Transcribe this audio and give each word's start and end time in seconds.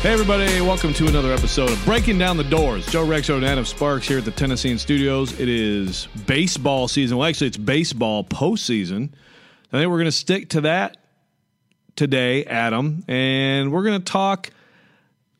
Hey, 0.00 0.12
everybody, 0.12 0.60
welcome 0.60 0.94
to 0.94 1.08
another 1.08 1.32
episode 1.32 1.70
of 1.70 1.84
Breaking 1.84 2.18
Down 2.18 2.36
the 2.36 2.44
Doors. 2.44 2.86
Joe 2.86 3.04
Rexrode 3.04 3.38
and 3.38 3.44
Adam 3.44 3.64
Sparks 3.64 4.06
here 4.06 4.18
at 4.18 4.24
the 4.24 4.30
Tennessean 4.30 4.78
Studios. 4.78 5.32
It 5.40 5.48
is 5.48 6.06
baseball 6.24 6.86
season. 6.86 7.18
Well, 7.18 7.28
actually, 7.28 7.48
it's 7.48 7.56
baseball 7.56 8.22
postseason. 8.22 9.10
I 9.72 9.78
think 9.78 9.90
we're 9.90 9.96
going 9.96 10.04
to 10.04 10.12
stick 10.12 10.50
to 10.50 10.60
that 10.60 10.98
today, 11.96 12.44
Adam, 12.44 13.02
and 13.08 13.72
we're 13.72 13.82
going 13.82 14.00
to 14.00 14.12
talk 14.12 14.50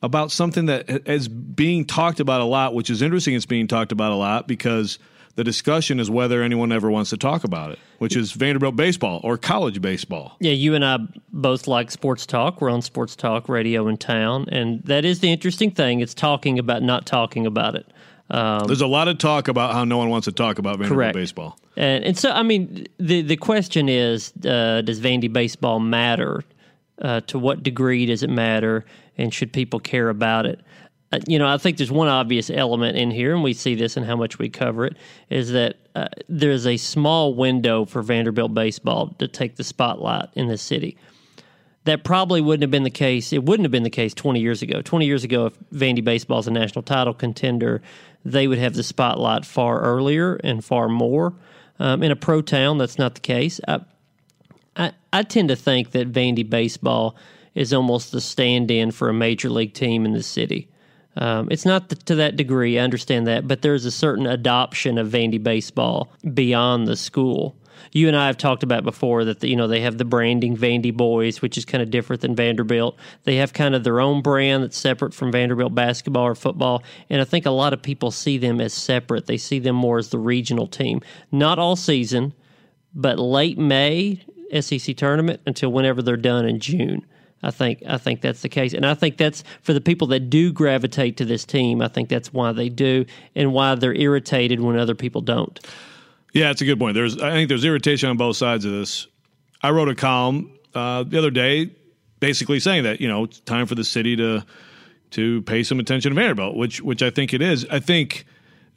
about 0.03 0.29
something 0.29 0.65
that 0.65 1.07
is 1.07 1.29
being 1.29 1.85
talked 1.85 2.19
about 2.19 2.41
a 2.41 2.45
lot, 2.45 2.73
which 2.73 2.89
is 2.89 3.01
interesting. 3.01 3.35
It's 3.35 3.45
being 3.45 3.67
talked 3.67 3.93
about 3.93 4.11
a 4.11 4.15
lot 4.15 4.45
because 4.45 4.99
the 5.39 5.43
discussion 5.45 6.01
is 6.01 6.11
whether 6.11 6.43
anyone 6.43 6.69
ever 6.69 6.91
wants 6.91 7.11
to 7.11 7.17
talk 7.17 7.45
about 7.45 7.71
it, 7.71 7.79
which 7.99 8.17
is 8.17 8.33
Vanderbilt 8.33 8.75
baseball 8.75 9.21
or 9.23 9.37
college 9.37 9.81
baseball. 9.81 10.35
Yeah, 10.41 10.51
you 10.51 10.75
and 10.75 10.83
I 10.83 10.97
both 11.31 11.65
like 11.65 11.91
sports 11.91 12.25
talk. 12.25 12.59
We're 12.59 12.69
on 12.69 12.81
sports 12.81 13.15
talk 13.15 13.47
radio 13.47 13.87
in 13.87 13.95
town, 13.95 14.49
and 14.49 14.83
that 14.83 15.05
is 15.05 15.21
the 15.21 15.31
interesting 15.31 15.71
thing. 15.71 16.01
It's 16.01 16.13
talking 16.13 16.59
about 16.59 16.83
not 16.83 17.05
talking 17.05 17.45
about 17.45 17.75
it. 17.75 17.89
Um, 18.29 18.67
There's 18.67 18.81
a 18.81 18.87
lot 18.87 19.07
of 19.07 19.17
talk 19.17 19.47
about 19.47 19.71
how 19.71 19.85
no 19.85 19.97
one 19.97 20.09
wants 20.09 20.25
to 20.25 20.33
talk 20.33 20.59
about 20.59 20.77
Vanderbilt 20.77 20.97
correct. 20.97 21.13
baseball. 21.13 21.57
And, 21.77 22.03
and 22.03 22.17
so, 22.17 22.31
I 22.31 22.43
mean, 22.43 22.87
the 22.97 23.21
the 23.21 23.37
question 23.37 23.87
is, 23.87 24.33
uh, 24.45 24.81
does 24.81 24.99
Vandy 24.99 25.31
baseball 25.31 25.79
matter? 25.79 26.43
Uh, 27.01 27.21
to 27.21 27.39
what 27.39 27.63
degree 27.63 28.05
does 28.05 28.23
it 28.23 28.29
matter, 28.29 28.83
and 29.17 29.33
should 29.33 29.53
people 29.53 29.79
care 29.79 30.09
about 30.09 30.45
it? 30.45 30.59
Uh, 31.11 31.19
you 31.27 31.39
know, 31.39 31.47
I 31.47 31.57
think 31.57 31.77
there's 31.77 31.91
one 31.91 32.07
obvious 32.07 32.49
element 32.49 32.97
in 32.97 33.11
here, 33.11 33.33
and 33.33 33.43
we 33.43 33.53
see 33.53 33.75
this 33.75 33.97
in 33.97 34.03
how 34.03 34.15
much 34.15 34.37
we 34.37 34.49
cover 34.49 34.85
it, 34.85 34.97
is 35.29 35.51
that 35.51 35.77
uh, 35.95 36.07
there's 36.27 36.67
a 36.67 36.77
small 36.77 37.33
window 37.33 37.85
for 37.85 38.01
Vanderbilt 38.01 38.53
baseball 38.53 39.15
to 39.19 39.27
take 39.27 39.55
the 39.55 39.63
spotlight 39.63 40.29
in 40.35 40.47
the 40.47 40.57
city. 40.57 40.97
That 41.85 42.03
probably 42.03 42.41
wouldn't 42.41 42.61
have 42.61 42.71
been 42.71 42.83
the 42.83 42.91
case. 42.91 43.33
It 43.33 43.43
wouldn't 43.43 43.65
have 43.65 43.71
been 43.71 43.83
the 43.83 43.89
case 43.89 44.13
20 44.13 44.39
years 44.39 44.61
ago. 44.61 44.81
20 44.81 45.05
years 45.05 45.23
ago, 45.23 45.47
if 45.47 45.59
Vandy 45.73 46.03
baseball 46.03 46.39
is 46.39 46.47
a 46.47 46.51
national 46.51 46.83
title 46.83 47.13
contender, 47.13 47.81
they 48.23 48.47
would 48.47 48.59
have 48.59 48.75
the 48.75 48.83
spotlight 48.83 49.45
far 49.45 49.79
earlier 49.81 50.35
and 50.35 50.63
far 50.63 50.89
more. 50.89 51.33
Um, 51.79 52.03
in 52.03 52.11
a 52.11 52.15
pro 52.15 52.41
town, 52.41 52.77
that's 52.77 52.99
not 52.99 53.15
the 53.15 53.21
case. 53.21 53.59
I, 53.67 53.79
I, 54.75 54.91
I 55.11 55.23
tend 55.23 55.49
to 55.49 55.55
think 55.55 55.91
that 55.91 56.11
Vandy 56.11 56.47
baseball 56.47 57.15
is 57.55 57.73
almost 57.73 58.11
the 58.11 58.21
stand 58.21 58.69
in 58.69 58.91
for 58.91 59.09
a 59.09 59.13
major 59.13 59.49
league 59.49 59.73
team 59.73 60.05
in 60.05 60.11
the 60.11 60.21
city. 60.21 60.69
Um, 61.15 61.47
it's 61.51 61.65
not 61.65 61.89
to 61.89 62.15
that 62.15 62.35
degree, 62.35 62.79
I 62.79 62.83
understand 62.83 63.27
that, 63.27 63.47
but 63.47 63.61
there's 63.61 63.85
a 63.85 63.91
certain 63.91 64.25
adoption 64.25 64.97
of 64.97 65.09
Vandy 65.09 65.41
baseball 65.41 66.11
beyond 66.33 66.87
the 66.87 66.95
school. 66.95 67.55
You 67.91 68.07
and 68.07 68.15
I 68.15 68.27
have 68.27 68.37
talked 68.37 68.63
about 68.63 68.83
before 68.83 69.25
that 69.25 69.39
the, 69.39 69.49
you 69.49 69.55
know 69.55 69.67
they 69.67 69.81
have 69.81 69.97
the 69.97 70.05
branding 70.05 70.55
Vandy 70.55 70.95
Boys, 70.95 71.41
which 71.41 71.57
is 71.57 71.65
kind 71.65 71.81
of 71.81 71.89
different 71.89 72.21
than 72.21 72.35
Vanderbilt. 72.35 72.97
They 73.23 73.37
have 73.37 73.53
kind 73.53 73.73
of 73.73 73.83
their 73.83 73.99
own 73.99 74.21
brand 74.21 74.63
that's 74.63 74.77
separate 74.77 75.13
from 75.13 75.31
Vanderbilt 75.31 75.73
basketball 75.73 76.25
or 76.25 76.35
football, 76.35 76.83
and 77.09 77.21
I 77.21 77.23
think 77.23 77.45
a 77.45 77.51
lot 77.51 77.73
of 77.73 77.81
people 77.81 78.11
see 78.11 78.37
them 78.37 78.61
as 78.61 78.73
separate. 78.73 79.25
They 79.25 79.37
see 79.37 79.59
them 79.59 79.75
more 79.75 79.97
as 79.97 80.09
the 80.09 80.19
regional 80.19 80.67
team, 80.67 81.01
not 81.31 81.57
all 81.57 81.75
season, 81.75 82.33
but 82.93 83.17
late 83.17 83.57
May 83.57 84.21
SEC 84.59 84.95
tournament 84.95 85.41
until 85.45 85.71
whenever 85.71 86.01
they're 86.01 86.17
done 86.17 86.45
in 86.47 86.59
June. 86.59 87.05
I 87.41 87.51
think 87.51 87.83
I 87.87 87.97
think 87.97 88.21
that's 88.21 88.41
the 88.41 88.49
case, 88.49 88.73
and 88.73 88.85
I 88.85 88.93
think 88.93 89.17
that's 89.17 89.43
for 89.61 89.73
the 89.73 89.81
people 89.81 90.07
that 90.07 90.29
do 90.29 90.51
gravitate 90.51 91.17
to 91.17 91.25
this 91.25 91.45
team. 91.45 91.81
I 91.81 91.87
think 91.87 92.09
that's 92.09 92.33
why 92.33 92.51
they 92.51 92.69
do, 92.69 93.05
and 93.35 93.53
why 93.53 93.75
they're 93.75 93.93
irritated 93.93 94.59
when 94.59 94.77
other 94.77 94.95
people 94.95 95.21
don't. 95.21 95.59
Yeah, 96.33 96.51
it's 96.51 96.61
a 96.61 96.65
good 96.65 96.79
point. 96.79 96.95
There's 96.95 97.17
I 97.17 97.31
think 97.31 97.49
there's 97.49 97.63
irritation 97.63 98.09
on 98.09 98.17
both 98.17 98.35
sides 98.35 98.65
of 98.65 98.71
this. 98.71 99.07
I 99.61 99.71
wrote 99.71 99.89
a 99.89 99.95
column 99.95 100.57
uh, 100.73 101.03
the 101.03 101.17
other 101.17 101.31
day, 101.31 101.71
basically 102.19 102.59
saying 102.59 102.83
that 102.83 102.99
you 102.99 103.07
know 103.07 103.23
it's 103.23 103.39
time 103.41 103.65
for 103.65 103.75
the 103.75 103.83
city 103.83 104.15
to 104.17 104.45
to 105.11 105.41
pay 105.43 105.63
some 105.63 105.79
attention 105.79 106.11
to 106.11 106.15
Vanderbilt, 106.15 106.55
which 106.55 106.81
which 106.81 107.01
I 107.01 107.09
think 107.09 107.33
it 107.33 107.41
is. 107.41 107.65
I 107.71 107.79
think 107.79 108.25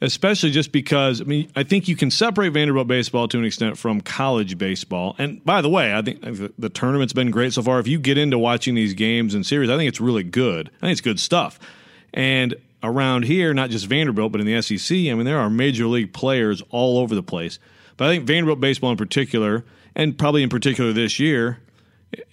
especially 0.03 0.51
just 0.51 0.73
because 0.73 1.21
I 1.21 1.23
mean 1.23 1.49
I 1.55 1.63
think 1.63 1.87
you 1.87 1.95
can 1.95 2.11
separate 2.11 2.49
Vanderbilt 2.49 2.87
baseball 2.87 3.27
to 3.29 3.39
an 3.39 3.45
extent 3.45 3.77
from 3.77 4.01
college 4.01 4.57
baseball. 4.57 5.15
And 5.17 5.43
by 5.43 5.61
the 5.61 5.69
way, 5.69 5.95
I 5.95 6.01
think 6.01 6.21
the 6.59 6.69
tournament's 6.69 7.13
been 7.13 7.31
great 7.31 7.53
so 7.53 7.63
far. 7.63 7.79
If 7.79 7.87
you 7.87 7.97
get 7.97 8.17
into 8.17 8.37
watching 8.37 8.75
these 8.75 8.93
games 8.93 9.33
and 9.33 9.45
series, 9.45 9.69
I 9.69 9.77
think 9.77 9.87
it's 9.87 10.01
really 10.01 10.23
good. 10.23 10.67
I 10.77 10.79
think 10.81 10.91
it's 10.91 11.01
good 11.01 11.19
stuff. 11.19 11.57
And 12.13 12.53
around 12.83 13.23
here, 13.23 13.53
not 13.53 13.69
just 13.69 13.85
Vanderbilt, 13.85 14.33
but 14.33 14.41
in 14.41 14.45
the 14.45 14.61
SEC, 14.61 14.95
I 14.95 15.13
mean 15.13 15.23
there 15.23 15.39
are 15.39 15.49
major 15.49 15.87
league 15.87 16.13
players 16.13 16.61
all 16.69 16.99
over 16.99 17.15
the 17.15 17.23
place. 17.23 17.57
But 17.95 18.09
I 18.09 18.11
think 18.11 18.25
Vanderbilt 18.25 18.59
baseball 18.59 18.91
in 18.91 18.97
particular, 18.97 19.63
and 19.95 20.17
probably 20.17 20.43
in 20.43 20.49
particular 20.49 20.91
this 20.91 21.17
year, 21.17 21.59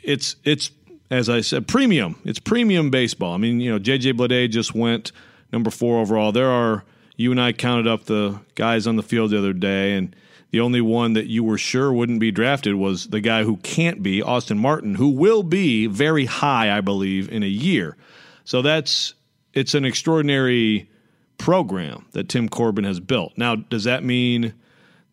it's 0.02 0.34
it's 0.44 0.72
as 1.08 1.28
I 1.28 1.40
said, 1.40 1.68
premium. 1.68 2.20
It's 2.24 2.38
premium 2.38 2.90
baseball. 2.90 3.34
I 3.34 3.36
mean, 3.36 3.60
you 3.60 3.70
know, 3.70 3.78
JJ 3.78 4.14
Bleday 4.14 4.48
just 4.48 4.74
went 4.74 5.12
number 5.52 5.70
four 5.70 6.00
overall. 6.00 6.30
There 6.30 6.48
are 6.48 6.84
you 7.20 7.30
and 7.30 7.40
I 7.40 7.52
counted 7.52 7.86
up 7.86 8.04
the 8.04 8.40
guys 8.54 8.86
on 8.86 8.96
the 8.96 9.02
field 9.02 9.30
the 9.30 9.38
other 9.38 9.52
day, 9.52 9.92
and 9.92 10.16
the 10.52 10.60
only 10.60 10.80
one 10.80 11.12
that 11.12 11.26
you 11.26 11.44
were 11.44 11.58
sure 11.58 11.92
wouldn't 11.92 12.18
be 12.18 12.30
drafted 12.30 12.76
was 12.76 13.08
the 13.08 13.20
guy 13.20 13.44
who 13.44 13.58
can't 13.58 14.02
be, 14.02 14.22
Austin 14.22 14.58
Martin, 14.58 14.94
who 14.94 15.10
will 15.10 15.42
be 15.42 15.86
very 15.86 16.24
high, 16.24 16.74
I 16.74 16.80
believe, 16.80 17.28
in 17.28 17.42
a 17.42 17.46
year. 17.46 17.98
So 18.44 18.62
that's 18.62 19.12
it's 19.52 19.74
an 19.74 19.84
extraordinary 19.84 20.88
program 21.36 22.06
that 22.12 22.30
Tim 22.30 22.48
Corbin 22.48 22.84
has 22.84 23.00
built. 23.00 23.36
Now, 23.36 23.54
does 23.54 23.84
that 23.84 24.02
mean 24.02 24.54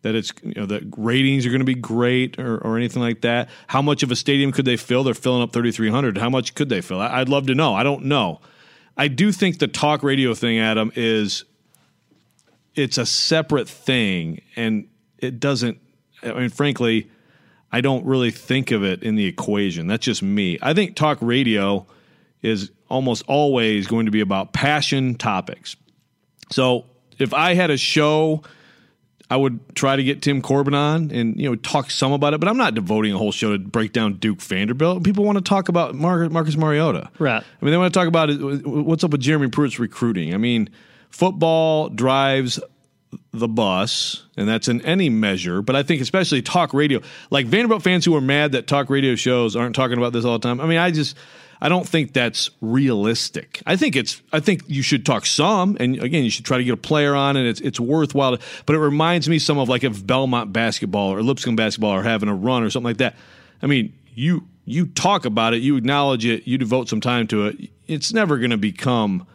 that 0.00 0.14
it's 0.14 0.32
you 0.42 0.54
know 0.54 0.64
that 0.64 0.84
ratings 0.96 1.44
are 1.44 1.50
going 1.50 1.60
to 1.60 1.66
be 1.66 1.74
great 1.74 2.38
or, 2.38 2.56
or 2.56 2.78
anything 2.78 3.02
like 3.02 3.20
that? 3.20 3.50
How 3.66 3.82
much 3.82 4.02
of 4.02 4.10
a 4.10 4.16
stadium 4.16 4.50
could 4.50 4.64
they 4.64 4.78
fill? 4.78 5.04
They're 5.04 5.12
filling 5.12 5.42
up 5.42 5.52
3,300. 5.52 6.16
How 6.16 6.30
much 6.30 6.54
could 6.54 6.70
they 6.70 6.80
fill? 6.80 7.02
I'd 7.02 7.28
love 7.28 7.48
to 7.48 7.54
know. 7.54 7.74
I 7.74 7.82
don't 7.82 8.06
know. 8.06 8.40
I 8.96 9.08
do 9.08 9.30
think 9.30 9.58
the 9.58 9.68
talk 9.68 10.02
radio 10.02 10.32
thing, 10.32 10.58
Adam, 10.58 10.90
is 10.96 11.44
it's 12.78 12.96
a 12.96 13.04
separate 13.04 13.68
thing, 13.68 14.40
and 14.56 14.88
it 15.18 15.40
doesn't. 15.40 15.78
I 16.22 16.32
mean, 16.32 16.48
frankly, 16.48 17.10
I 17.72 17.80
don't 17.80 18.06
really 18.06 18.30
think 18.30 18.70
of 18.70 18.84
it 18.84 19.02
in 19.02 19.16
the 19.16 19.26
equation. 19.26 19.86
That's 19.88 20.04
just 20.04 20.22
me. 20.22 20.58
I 20.62 20.74
think 20.74 20.96
talk 20.96 21.18
radio 21.20 21.86
is 22.40 22.70
almost 22.88 23.24
always 23.26 23.86
going 23.86 24.06
to 24.06 24.12
be 24.12 24.20
about 24.20 24.52
passion 24.52 25.16
topics. 25.16 25.76
So 26.50 26.86
if 27.18 27.34
I 27.34 27.54
had 27.54 27.70
a 27.70 27.76
show, 27.76 28.42
I 29.30 29.36
would 29.36 29.74
try 29.74 29.96
to 29.96 30.04
get 30.04 30.22
Tim 30.22 30.40
Corbin 30.40 30.74
on 30.74 31.10
and 31.10 31.38
you 31.38 31.50
know 31.50 31.56
talk 31.56 31.90
some 31.90 32.12
about 32.12 32.32
it, 32.32 32.40
but 32.40 32.48
I'm 32.48 32.56
not 32.56 32.74
devoting 32.74 33.12
a 33.12 33.18
whole 33.18 33.32
show 33.32 33.52
to 33.52 33.58
break 33.58 33.92
down 33.92 34.14
Duke 34.14 34.40
Vanderbilt. 34.40 35.02
People 35.02 35.24
want 35.24 35.36
to 35.36 35.44
talk 35.44 35.68
about 35.68 35.94
Marcus 35.94 36.56
Mariota, 36.56 37.10
right? 37.18 37.42
I 37.42 37.64
mean, 37.64 37.72
they 37.72 37.76
want 37.76 37.92
to 37.92 37.98
talk 37.98 38.08
about 38.08 38.30
uh, 38.30 38.36
what's 38.68 39.04
up 39.04 39.10
with 39.10 39.20
Jeremy 39.20 39.48
Pruitt's 39.48 39.78
recruiting. 39.78 40.32
I 40.32 40.36
mean 40.38 40.70
football 41.10 41.88
drives 41.88 42.60
the 43.32 43.48
bus, 43.48 44.24
and 44.36 44.48
that's 44.48 44.68
in 44.68 44.80
any 44.82 45.08
measure. 45.08 45.62
But 45.62 45.76
I 45.76 45.82
think 45.82 46.00
especially 46.00 46.42
talk 46.42 46.74
radio, 46.74 47.00
like 47.30 47.46
Vanderbilt 47.46 47.82
fans 47.82 48.04
who 48.04 48.14
are 48.14 48.20
mad 48.20 48.52
that 48.52 48.66
talk 48.66 48.90
radio 48.90 49.14
shows 49.14 49.56
aren't 49.56 49.74
talking 49.74 49.98
about 49.98 50.12
this 50.12 50.24
all 50.24 50.38
the 50.38 50.46
time. 50.46 50.60
I 50.60 50.66
mean, 50.66 50.78
I 50.78 50.90
just 50.90 51.16
I 51.60 51.68
don't 51.68 51.88
think 51.88 52.12
that's 52.12 52.50
realistic. 52.60 53.62
I 53.66 53.76
think 53.76 53.96
it's 53.96 54.22
I 54.32 54.40
think 54.40 54.62
you 54.66 54.82
should 54.82 55.04
talk 55.04 55.26
some, 55.26 55.76
and 55.80 56.00
again, 56.02 56.24
you 56.24 56.30
should 56.30 56.44
try 56.44 56.58
to 56.58 56.64
get 56.64 56.74
a 56.74 56.78
player 56.78 57.14
on, 57.14 57.36
and 57.36 57.46
it's 57.46 57.60
it's 57.60 57.80
worthwhile. 57.80 58.36
To, 58.36 58.44
but 58.66 58.76
it 58.76 58.80
reminds 58.80 59.28
me 59.28 59.38
some 59.38 59.58
of 59.58 59.68
like 59.68 59.84
if 59.84 60.06
Belmont 60.06 60.52
basketball 60.52 61.12
or 61.12 61.22
Lipscomb 61.22 61.56
basketball 61.56 61.90
are 61.90 62.02
having 62.02 62.28
a 62.28 62.34
run 62.34 62.62
or 62.62 62.70
something 62.70 62.88
like 62.88 62.98
that. 62.98 63.16
I 63.62 63.66
mean, 63.66 63.92
you 64.14 64.46
you 64.64 64.86
talk 64.86 65.24
about 65.24 65.54
it, 65.54 65.62
you 65.62 65.76
acknowledge 65.76 66.24
it, 66.26 66.46
you 66.46 66.58
devote 66.58 66.88
some 66.88 67.00
time 67.00 67.26
to 67.28 67.46
it. 67.46 67.70
It's 67.86 68.12
never 68.12 68.38
going 68.38 68.50
to 68.50 68.58
become 68.58 69.26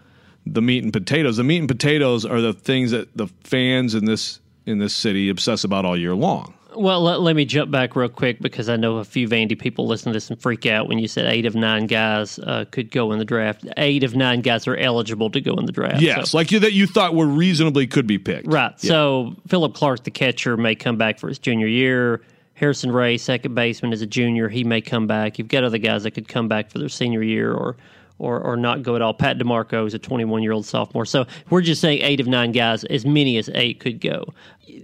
the 0.45 0.61
meat 0.61 0.83
and 0.83 0.91
potatoes. 0.93 1.37
The 1.37 1.43
meat 1.43 1.59
and 1.59 1.67
potatoes 1.67 2.25
are 2.25 2.41
the 2.41 2.53
things 2.53 2.91
that 2.91 3.15
the 3.15 3.27
fans 3.43 3.95
in 3.95 4.05
this 4.05 4.39
in 4.65 4.79
this 4.79 4.95
city 4.95 5.29
obsess 5.29 5.63
about 5.63 5.85
all 5.85 5.97
year 5.97 6.15
long. 6.15 6.53
Well, 6.75 7.01
let, 7.01 7.21
let 7.21 7.35
me 7.35 7.45
jump 7.45 7.69
back 7.69 7.95
real 7.95 8.09
quick 8.09 8.39
because 8.39 8.67
I 8.67 8.77
know 8.77 8.97
a 8.97 9.03
few 9.03 9.27
Vandy 9.27 9.57
people 9.59 9.85
listen 9.85 10.11
to 10.11 10.15
this 10.15 10.29
and 10.29 10.41
freak 10.41 10.65
out 10.65 10.87
when 10.87 10.97
you 10.97 11.07
said 11.07 11.25
eight 11.27 11.45
of 11.45 11.53
nine 11.53 11.85
guys 11.85 12.39
uh, 12.39 12.65
could 12.71 12.89
go 12.89 13.11
in 13.11 13.19
the 13.19 13.25
draft. 13.25 13.65
Eight 13.77 14.03
of 14.03 14.15
nine 14.15 14.41
guys 14.41 14.67
are 14.67 14.75
eligible 14.77 15.29
to 15.31 15.41
go 15.41 15.53
in 15.55 15.65
the 15.65 15.71
draft. 15.71 16.01
Yes, 16.01 16.31
so- 16.31 16.37
like 16.37 16.51
you 16.51 16.59
that 16.59 16.73
you 16.73 16.87
thought 16.87 17.13
were 17.13 17.27
reasonably 17.27 17.85
could 17.85 18.07
be 18.07 18.17
picked. 18.17 18.47
Right. 18.47 18.79
So 18.79 19.35
Philip 19.47 19.75
Clarke, 19.75 20.03
the 20.03 20.11
catcher, 20.11 20.57
may 20.57 20.75
come 20.75 20.97
back 20.97 21.19
for 21.19 21.27
his 21.27 21.37
junior 21.39 21.67
year. 21.67 22.21
Harrison 22.55 22.91
Ray, 22.91 23.17
second 23.17 23.55
baseman, 23.55 23.93
is 23.93 24.01
a 24.01 24.07
junior. 24.07 24.47
He 24.47 24.63
may 24.63 24.81
come 24.81 25.07
back. 25.07 25.37
You've 25.37 25.47
got 25.47 25.63
other 25.63 25.79
guys 25.79 26.03
that 26.03 26.11
could 26.11 26.27
come 26.27 26.47
back 26.47 26.69
for 26.71 26.79
their 26.79 26.89
senior 26.89 27.23
year 27.23 27.51
or 27.51 27.75
or, 28.19 28.39
or 28.39 28.55
not 28.55 28.83
go 28.83 28.95
at 28.95 29.01
all. 29.01 29.13
Pat 29.13 29.37
DeMarco 29.37 29.85
is 29.85 29.93
a 29.93 29.99
21 29.99 30.43
year 30.43 30.51
old 30.51 30.65
sophomore. 30.65 31.05
So 31.05 31.25
we're 31.49 31.61
just 31.61 31.81
saying 31.81 32.01
eight 32.01 32.19
of 32.19 32.27
nine 32.27 32.51
guys, 32.51 32.83
as 32.85 33.05
many 33.05 33.37
as 33.37 33.49
eight 33.53 33.79
could 33.79 33.99
go. 33.99 34.33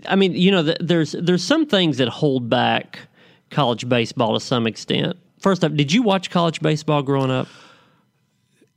I 0.08 0.16
mean, 0.16 0.34
you 0.34 0.52
know, 0.52 0.64
th- 0.64 0.78
there's 0.80 1.14
there's 1.14 1.44
some 1.44 1.66
things 1.66 1.98
that 1.98 2.10
hold 2.10 2.50
back 2.50 3.00
college 3.50 3.88
baseball 3.88 4.34
to 4.34 4.40
some 4.40 4.68
extent. 4.68 5.18
First 5.40 5.64
off, 5.64 5.74
did 5.74 5.92
you 5.92 6.04
watch 6.04 6.30
college 6.30 6.60
baseball 6.60 7.02
growing 7.02 7.32
up? 7.32 7.48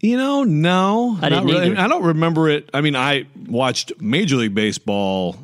You 0.00 0.16
know, 0.16 0.43
no, 0.43 1.16
I 1.22 1.28
didn't 1.28 1.44
really. 1.44 1.76
I 1.76 1.87
don't 1.87 2.05
remember 2.05 2.48
it. 2.48 2.69
I 2.75 2.81
mean, 2.81 2.96
I 2.96 3.26
watched 3.46 3.93
Major 4.00 4.34
League 4.34 4.55
Baseball 4.55 5.37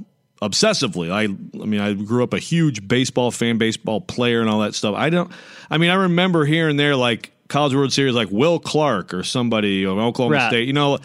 obsessively. 0.43 1.13
I, 1.13 1.23
I 1.63 1.67
mean, 1.67 1.81
I 1.81 1.93
grew 1.95 2.25
up 2.25 2.35
a 2.35 2.41
huge 2.41 2.87
baseball 2.87 3.31
fan, 3.31 3.59
baseball 3.59 4.01
player, 4.01 4.41
and 4.41 4.51
all 4.51 4.61
that 4.61 4.75
stuff. 4.75 4.97
I 4.97 5.11
don't. 5.11 5.31
I 5.71 5.79
mean, 5.79 5.91
I 5.91 5.95
remember 5.95 6.45
here 6.45 6.69
and 6.69 6.79
there 6.79 6.97
like 6.97 7.31
College 7.49 7.75
World 7.75 7.93
Series, 7.93 8.15
like 8.15 8.29
Will 8.31 8.59
Clark 8.59 9.13
or 9.15 9.23
somebody 9.23 9.85
of 9.85 9.99
Oklahoma 9.99 10.37
Right. 10.37 10.49
State. 10.49 10.67
You 10.67 10.75
know. 10.75 10.99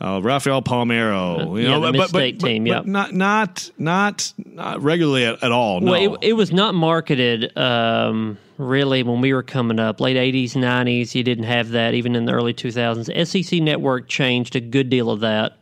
Uh, 0.00 0.20
Rafael 0.22 0.62
Palmeiro, 0.62 1.58
you 1.58 1.64
yeah, 1.64 1.70
know, 1.70 1.80
but, 1.80 1.90
but, 1.90 1.98
Mid-State 1.98 2.38
but, 2.40 2.46
team, 2.46 2.64
but 2.66 2.86
not 2.86 3.12
not 3.12 3.68
not 3.78 4.32
not 4.36 4.80
regularly 4.80 5.24
at, 5.24 5.42
at 5.42 5.50
all. 5.50 5.80
No, 5.80 5.90
Well, 5.90 6.14
it, 6.14 6.28
it 6.28 6.32
was 6.34 6.52
not 6.52 6.76
marketed 6.76 7.58
um, 7.58 8.38
really 8.58 9.02
when 9.02 9.20
we 9.20 9.34
were 9.34 9.42
coming 9.42 9.80
up, 9.80 9.98
late 10.00 10.16
80s, 10.16 10.52
90s. 10.52 11.16
You 11.16 11.24
didn't 11.24 11.46
have 11.46 11.70
that 11.70 11.94
even 11.94 12.14
in 12.14 12.26
the 12.26 12.32
early 12.32 12.54
2000s. 12.54 13.26
SEC 13.26 13.60
Network 13.60 14.06
changed 14.06 14.54
a 14.54 14.60
good 14.60 14.88
deal 14.88 15.10
of 15.10 15.18
that 15.18 15.57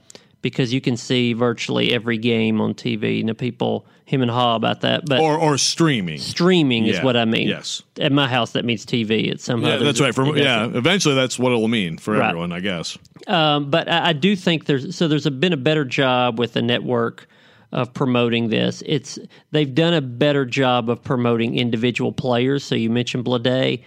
because 0.47 0.73
you 0.73 0.81
can 0.81 0.97
see 0.97 1.33
virtually 1.33 1.93
every 1.93 2.19
game 2.19 2.61
on 2.61 2.73
TV. 2.75 3.19
You 3.19 3.25
know, 3.25 3.35
people 3.35 3.85
him 4.05 4.23
and 4.23 4.31
haw 4.31 4.55
about 4.55 4.83
that, 4.83 5.05
but 5.07 5.19
or 5.21 5.37
or 5.37 5.59
streaming. 5.59 6.19
streaming 6.19 6.87
is 6.87 7.01
what 7.01 7.17
I 7.17 7.25
mean. 7.25 7.49
yes. 7.49 7.83
At 7.99 8.13
my 8.13 8.29
house, 8.29 8.53
that 8.53 8.65
means 8.65 8.87
TV. 8.87 9.31
At 9.33 9.41
some 9.41 9.63
Yeah, 9.63 9.79
that's 9.79 10.01
right. 10.01 10.15
For 10.15 10.37
yeah, 10.37 10.67
eventually 10.67 11.17
that's 11.17 11.39
what 11.39 11.51
it 11.51 11.57
will 11.57 11.67
mean 11.69 11.99
for 11.99 12.15
Right. 12.15 12.29
everyone, 12.29 12.53
I 12.53 12.61
guess. 12.61 12.97
Um, 13.27 13.71
but 13.71 13.89
I, 13.91 14.11
I 14.11 14.13
do 14.13 14.37
think 14.37 14.67
there's 14.67 14.95
so 14.95 15.09
there's 15.09 15.27
a, 15.27 15.31
been 15.33 15.53
a 15.53 15.57
better 15.57 15.85
job 15.85 16.39
with 16.39 16.53
the 16.53 16.63
network 16.63 17.27
of 17.73 17.93
promoting 17.93 18.49
this. 18.49 18.83
It's 18.87 19.19
they've 19.51 19.75
done 19.75 19.93
a 19.93 20.01
better 20.01 20.47
job 20.47 20.89
of 20.89 21.03
promoting 21.03 21.59
individual 21.59 22.13
players. 22.13 22.63
So 22.63 22.77
you 22.77 22.91
mentioned 22.91 23.25
Blade. 23.25 23.83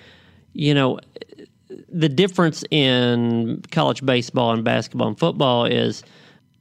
You 0.51 0.73
know, 0.73 1.00
the 1.88 2.09
difference 2.09 2.65
in 2.71 3.62
college 3.71 4.05
baseball 4.05 4.51
and 4.51 4.65
basketball 4.65 5.07
and 5.07 5.17
football 5.17 5.63
is, 5.65 6.03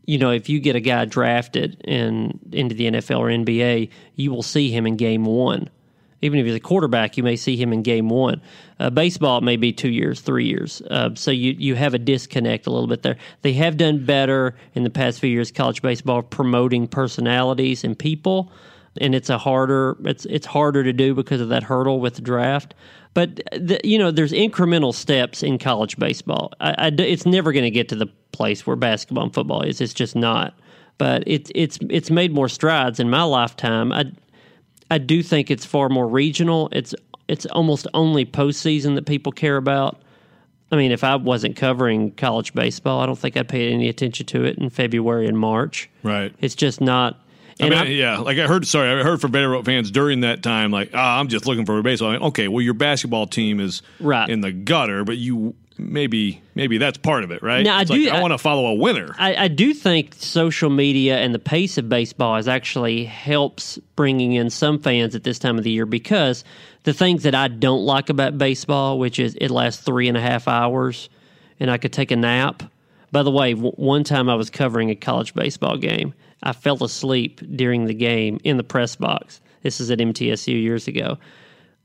you 0.09 0.17
know, 0.17 0.31
if 0.31 0.49
you 0.49 0.59
get 0.59 0.75
a 0.75 0.81
guy 0.81 1.05
drafted 1.05 1.83
in 1.85 2.41
into 2.51 2.75
the 2.75 2.91
NFL 2.91 3.19
or 3.19 3.27
NBA, 3.27 3.91
you 4.15 4.31
will 4.31 4.43
see 4.43 4.71
him 4.71 4.87
in 4.87 4.97
game 4.97 5.27
one. 5.27 5.69
Even 6.23 6.41
if 6.41 6.47
he's 6.47 6.55
a 6.55 6.61
quarterback, 6.61 7.19
you 7.19 7.23
may 7.23 7.37
see 7.37 7.57
him 7.57 7.75
in 7.75 7.83
game 7.83 8.09
one. 8.09 8.41
Uh, 8.81 8.89
baseball 8.89 9.43
may 9.43 9.59
be 9.59 9.71
two 9.71 9.91
years, 9.91 10.23
three 10.23 10.47
years. 10.47 10.81
Uh, 10.91 11.15
so 11.15 11.31
you 11.31 11.55
you 11.59 11.75
have 11.75 11.93
a 11.93 11.99
disconnect 11.99 12.67
a 12.67 12.71
little 12.71 12.87
bit 12.87 13.03
there. 13.03 13.19
They 13.43 13.53
have 13.53 13.77
done 13.77 14.07
better 14.07 14.57
in 14.75 14.83
the 14.83 14.89
past 14.89 15.21
few 15.21 15.29
years, 15.29 15.53
college 15.53 15.83
baseball, 15.83 16.23
promoting 16.23 16.89
personalities 16.89 17.85
and 17.85 17.97
people, 17.97 18.51
and 18.97 19.15
it's 19.15 19.29
a 19.29 19.37
harder 19.37 19.99
it's 20.07 20.25
it's 20.25 20.47
harder 20.47 20.85
to 20.85 20.93
do 20.95 21.15
because 21.15 21.43
of 21.43 21.51
that 21.51 21.65
hurdle 21.65 22.01
with 22.01 22.15
the 22.15 22.23
draft. 22.23 22.73
But 23.15 23.37
the, 23.53 23.81
you 23.85 23.99
know, 23.99 24.11
there's 24.11 24.33
incremental 24.33 24.95
steps 24.95 25.43
in 25.43 25.59
college 25.59 25.97
baseball. 25.99 26.53
I, 26.61 26.75
I 26.79 26.87
it's 26.99 27.27
never 27.27 27.53
going 27.53 27.65
to 27.65 27.71
get 27.71 27.89
to 27.89 27.97
the 27.97 28.07
place 28.33 28.67
where 28.67 28.77
basketball 28.77 29.25
and 29.25 29.35
football 29.35 29.63
is. 29.63 29.81
It's 29.81 29.95
just 29.95 30.15
not. 30.15 30.55
But 30.99 31.25
it's 31.27 31.51
it's 31.55 31.79
it's 31.91 32.11
made 32.11 32.33
more 32.33 32.49
strides 32.49 33.01
in 33.01 33.09
my 33.11 33.23
lifetime. 33.23 33.93
I 33.93 34.13
I 34.91 34.99
do 34.99 35.23
think 35.23 35.51
it's 35.51 35.65
far 35.65 35.89
more 35.89 36.09
regional. 36.09 36.69
It's 36.73 36.95
it's 37.29 37.47
almost 37.47 37.87
only 37.95 38.25
postseason 38.25 38.95
that 38.97 39.07
people 39.07 39.33
care 39.33 39.57
about. 39.57 40.03
I 40.71 40.77
mean, 40.77 40.93
if 40.93 41.03
I 41.03 41.17
wasn't 41.17 41.57
covering 41.57 42.13
college 42.13 42.53
baseball, 42.53 43.01
I 43.01 43.07
don't 43.07 43.19
think 43.19 43.37
I'd 43.37 43.49
pay 43.49 43.73
any 43.73 43.89
attention 43.89 44.27
to 44.27 44.45
it 44.45 44.59
in 44.59 44.69
February 44.71 45.27
and 45.27 45.39
March. 45.39 45.89
Right. 46.03 46.35
It's 46.41 46.55
just 46.55 46.81
not. 46.81 47.21
I 47.61 47.69
mean, 47.69 47.97
yeah, 47.97 48.19
like 48.19 48.39
I 48.39 48.47
heard. 48.47 48.67
Sorry, 48.67 48.89
I 48.91 49.03
heard 49.03 49.21
from 49.21 49.33
Vanderbilt 49.33 49.65
fans 49.65 49.91
during 49.91 50.21
that 50.21 50.43
time, 50.43 50.71
like, 50.71 50.91
ah, 50.95 51.19
I'm 51.19 51.29
just 51.29 51.47
looking 51.47 51.67
for 51.67 51.79
a 51.79 51.83
baseball. 51.83 52.11
Like, 52.13 52.21
okay, 52.21 52.49
well, 52.49 52.63
your 52.63 52.75
basketball 52.75 53.27
team 53.27 53.61
is 53.61 53.83
Right. 54.01 54.29
in 54.29 54.41
the 54.41 54.53
gutter, 54.53 55.05
but 55.05 55.17
you 55.17 55.55
maybe 55.81 56.41
maybe 56.57 56.77
that's 56.79 56.99
part 56.99 57.23
of 57.25 57.31
it, 57.31 57.41
right? 57.43 57.63
Now, 57.65 57.77
I 57.79 57.85
do- 57.85 57.95
like, 58.05 58.13
I, 58.13 58.19
I- 58.19 58.23
want 58.23 58.33
to 58.33 58.39
follow 58.39 58.67
a 58.67 58.75
winner. 58.75 59.15
I, 59.19 59.35
I 59.45 59.49
do 59.49 59.73
think 59.73 60.15
social 60.15 60.71
media 60.71 61.19
and 61.19 61.33
the 61.35 61.39
pace 61.39 61.79
of 61.79 61.89
baseball 61.89 62.35
has 62.37 62.49
actually 62.49 63.05
helps 63.05 63.79
bringing 63.97 64.33
in 64.33 64.51
some 64.51 64.79
fans 64.81 65.15
at 65.15 65.23
this 65.25 65.39
time 65.39 65.57
of 65.59 65.65
the 65.65 65.71
year 65.71 65.87
because 65.87 66.43
the 66.85 66.93
things 66.93 67.23
that 67.25 67.35
I 67.35 67.47
don't 67.49 67.85
like 67.85 68.09
about 68.09 68.39
baseball, 68.39 68.99
which 68.99 69.19
is 69.21 69.37
it 69.41 69.51
lasts 69.51 69.83
three 69.85 70.09
and 70.09 70.17
a 70.17 70.21
half 70.21 70.49
hours, 70.49 71.09
and 71.61 71.71
I 71.71 71.79
could 71.79 71.93
take 71.93 72.11
a 72.11 72.17
nap. 72.17 72.63
By 73.13 73.23
the 73.23 73.31
way, 73.31 73.55
w- 73.55 73.73
one 73.77 74.05
time 74.05 74.29
I 74.29 74.35
was 74.35 74.51
covering 74.51 74.91
a 74.91 74.95
college 74.97 75.33
baseball 75.35 75.77
game. 75.77 76.13
I 76.43 76.53
fell 76.53 76.83
asleep 76.83 77.41
during 77.57 77.87
the 77.87 77.95
game 77.95 78.39
in 78.45 78.57
the 78.57 78.65
press 78.65 78.97
box. 78.97 79.41
This 79.63 79.81
is 79.81 79.91
at 79.91 79.99
MTSU 79.99 80.61
years 80.61 80.89
ago. 80.89 81.19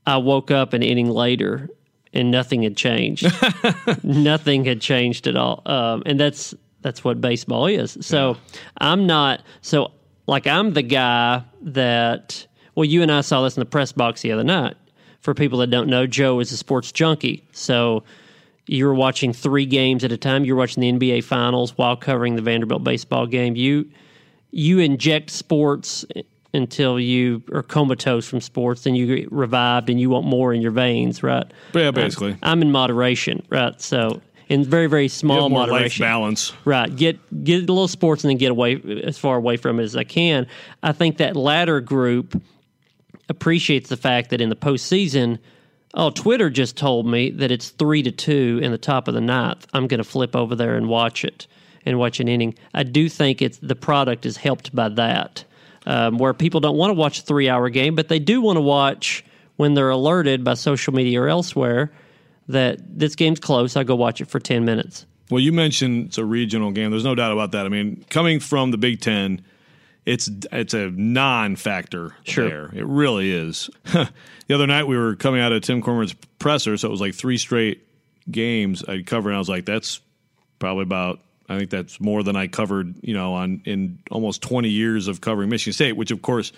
I 0.06 0.18
woke 0.18 0.52
up 0.52 0.74
an 0.74 0.84
inning 0.84 1.10
later 1.10 1.70
and 2.14 2.30
nothing 2.30 2.64
had 2.64 2.78
changed. 2.78 3.32
nothing 4.04 4.66
had 4.66 4.82
changed 4.82 5.28
at 5.28 5.36
all. 5.36 5.62
Um, 5.66 6.04
and 6.06 6.20
that's 6.20 6.54
that's 6.82 7.04
what 7.04 7.22
baseball 7.22 7.66
is. 7.66 7.98
So 8.02 8.38
I'm 8.78 9.08
not 9.08 9.42
so 9.62 9.92
like 10.28 10.46
I'm 10.46 10.74
the 10.74 10.84
guy 10.84 11.44
that 11.62 12.46
well 12.76 12.86
you 12.86 13.02
and 13.02 13.12
I 13.12 13.22
saw 13.22 13.42
this 13.42 13.58
in 13.58 13.62
the 13.62 13.66
press 13.66 13.92
box 13.92 14.22
the 14.22 14.32
other 14.32 14.44
night. 14.44 14.76
For 15.22 15.34
people 15.34 15.60
that 15.60 15.68
don't 15.68 15.88
know, 15.88 16.06
Joe 16.06 16.42
is 16.42 16.52
a 16.52 16.58
sports 16.58 16.92
junkie. 16.92 17.48
So 17.54 18.04
you 18.68 18.86
were 18.86 18.94
watching 18.94 19.32
three 19.32 19.66
games 19.66 20.04
at 20.04 20.12
a 20.12 20.18
time. 20.18 20.44
You 20.44 20.54
were 20.54 20.60
watching 20.60 20.82
the 20.82 20.92
NBA 20.92 21.24
finals 21.24 21.78
while 21.78 21.96
covering 21.96 22.36
the 22.36 22.42
Vanderbilt 22.42 22.84
baseball 22.84 23.26
game. 23.26 23.56
You 23.56 23.90
you 24.54 24.78
inject 24.78 25.32
sports 25.32 26.06
until 26.54 27.00
you 27.00 27.42
are 27.52 27.64
comatose 27.64 28.28
from 28.28 28.40
sports, 28.40 28.84
then 28.84 28.94
you 28.94 29.16
get 29.16 29.32
revived 29.32 29.90
and 29.90 30.00
you 30.00 30.12
want 30.12 30.28
more 30.28 30.54
in 30.54 30.62
your 30.62 30.72
veins, 30.72 31.24
right? 31.24 31.52
Yeah, 31.74 31.90
basically. 31.90 32.38
I'm 32.44 32.62
in 32.62 32.72
moderation, 32.72 33.44
right? 33.50 33.80
So 33.82 34.22
in 34.50 34.64
very 34.64 34.86
very 34.86 35.08
small 35.08 35.44
have 35.44 35.52
more 35.52 35.62
life 35.62 35.70
moderation, 35.70 36.04
balance. 36.04 36.54
right? 36.66 36.96
Get 36.96 37.44
get 37.44 37.58
a 37.58 37.60
little 37.62 37.88
sports 37.88 38.24
and 38.24 38.30
then 38.30 38.38
get 38.38 38.52
away 38.52 38.80
as 39.04 39.18
far 39.18 39.38
away 39.38 39.58
from 39.58 39.80
it 39.80 39.84
as 39.84 39.96
I 39.96 40.04
can. 40.04 40.46
I 40.84 40.92
think 40.92 41.18
that 41.18 41.36
latter 41.36 41.82
group 41.82 42.40
appreciates 43.30 43.90
the 43.90 43.98
fact 43.98 44.30
that 44.30 44.40
in 44.40 44.50
the 44.50 44.56
postseason. 44.56 45.40
Oh, 45.96 46.10
Twitter 46.10 46.50
just 46.50 46.76
told 46.76 47.06
me 47.06 47.30
that 47.30 47.52
it's 47.52 47.70
three 47.70 48.02
to 48.02 48.12
two 48.12 48.60
in 48.64 48.72
the 48.72 48.80
top 48.80 49.08
of 49.08 49.14
the 49.14 49.22
ninth. 49.22 49.68
I'm 49.76 49.86
going 49.86 50.00
to 50.00 50.04
flip 50.04 50.36
over 50.36 50.56
there 50.56 50.76
and 50.76 50.90
watch 50.90 51.24
it 51.24 51.46
and 51.86 52.00
watch 52.00 52.20
an 52.20 52.28
inning. 52.28 52.56
I 52.74 52.84
do 52.84 53.10
think 53.10 53.42
it's 53.42 53.58
the 53.60 53.76
product 53.76 54.26
is 54.26 54.38
helped 54.38 54.74
by 54.76 54.90
that, 54.90 55.44
um, 55.86 56.18
where 56.18 56.34
people 56.34 56.60
don't 56.60 56.78
want 56.78 56.90
to 56.92 56.96
watch 56.96 57.20
a 57.20 57.22
three 57.24 57.50
hour 57.50 57.70
game, 57.70 57.96
but 57.96 58.08
they 58.08 58.20
do 58.20 58.42
want 58.42 58.58
to 58.58 58.62
watch 58.62 59.24
when 59.58 59.74
they're 59.74 59.90
alerted 59.90 60.44
by 60.44 60.54
social 60.56 60.94
media 60.94 61.22
or 61.22 61.28
elsewhere 61.28 61.92
that 62.48 62.80
this 62.98 63.16
game's 63.16 63.40
close. 63.40 63.76
I 63.78 63.84
go 63.84 63.96
watch 63.96 64.20
it 64.22 64.28
for 64.28 64.40
ten 64.40 64.66
minutes. 64.66 65.06
Well, 65.30 65.40
you 65.40 65.54
mentioned 65.54 66.08
it's 66.08 66.18
a 66.18 66.26
regional 66.26 66.72
game. 66.72 66.92
There's 66.92 67.04
no 67.06 67.16
doubt 67.16 67.32
about 67.32 67.52
that. 67.54 67.66
I 67.66 67.70
mean, 67.70 68.04
coming 68.10 68.40
from 68.40 68.72
the 68.72 68.78
Big 68.78 69.00
Ten, 69.00 69.42
it's 70.06 70.30
it's 70.52 70.74
a 70.74 70.92
non-factor 70.92 72.14
Sure. 72.24 72.50
there. 72.50 72.66
It 72.74 72.86
really 72.86 73.32
is. 73.32 73.70
the 73.86 74.10
other 74.54 74.68
night 74.68 74.86
we 74.86 74.98
were 74.98 75.16
coming 75.16 75.42
out 75.42 75.52
of 75.52 75.62
Tim 75.62 75.82
Corbin's 75.82 76.14
presser, 76.40 76.76
so 76.78 76.88
it 76.88 76.92
was 76.92 77.02
like 77.02 77.16
three 77.16 77.38
straight 77.38 77.88
games 78.30 78.84
I'd 78.88 79.06
cover, 79.06 79.30
and 79.30 79.36
I 79.36 79.40
was 79.40 79.50
like, 79.50 79.66
that's 79.66 80.02
probably 80.60 80.84
about. 80.84 81.20
I 81.50 81.58
think 81.58 81.70
that's 81.70 82.00
more 82.00 82.24
than 82.24 82.36
I 82.36 82.48
covered, 82.48 82.96
you 83.02 83.14
know, 83.14 83.34
on 83.34 83.62
in 83.66 84.00
almost 84.10 84.42
20 84.42 84.70
years 84.70 85.08
of 85.08 85.22
covering 85.22 85.50
Michigan 85.50 85.74
State. 85.74 85.94
Which, 85.94 86.12
of 86.12 86.22
course, 86.22 86.52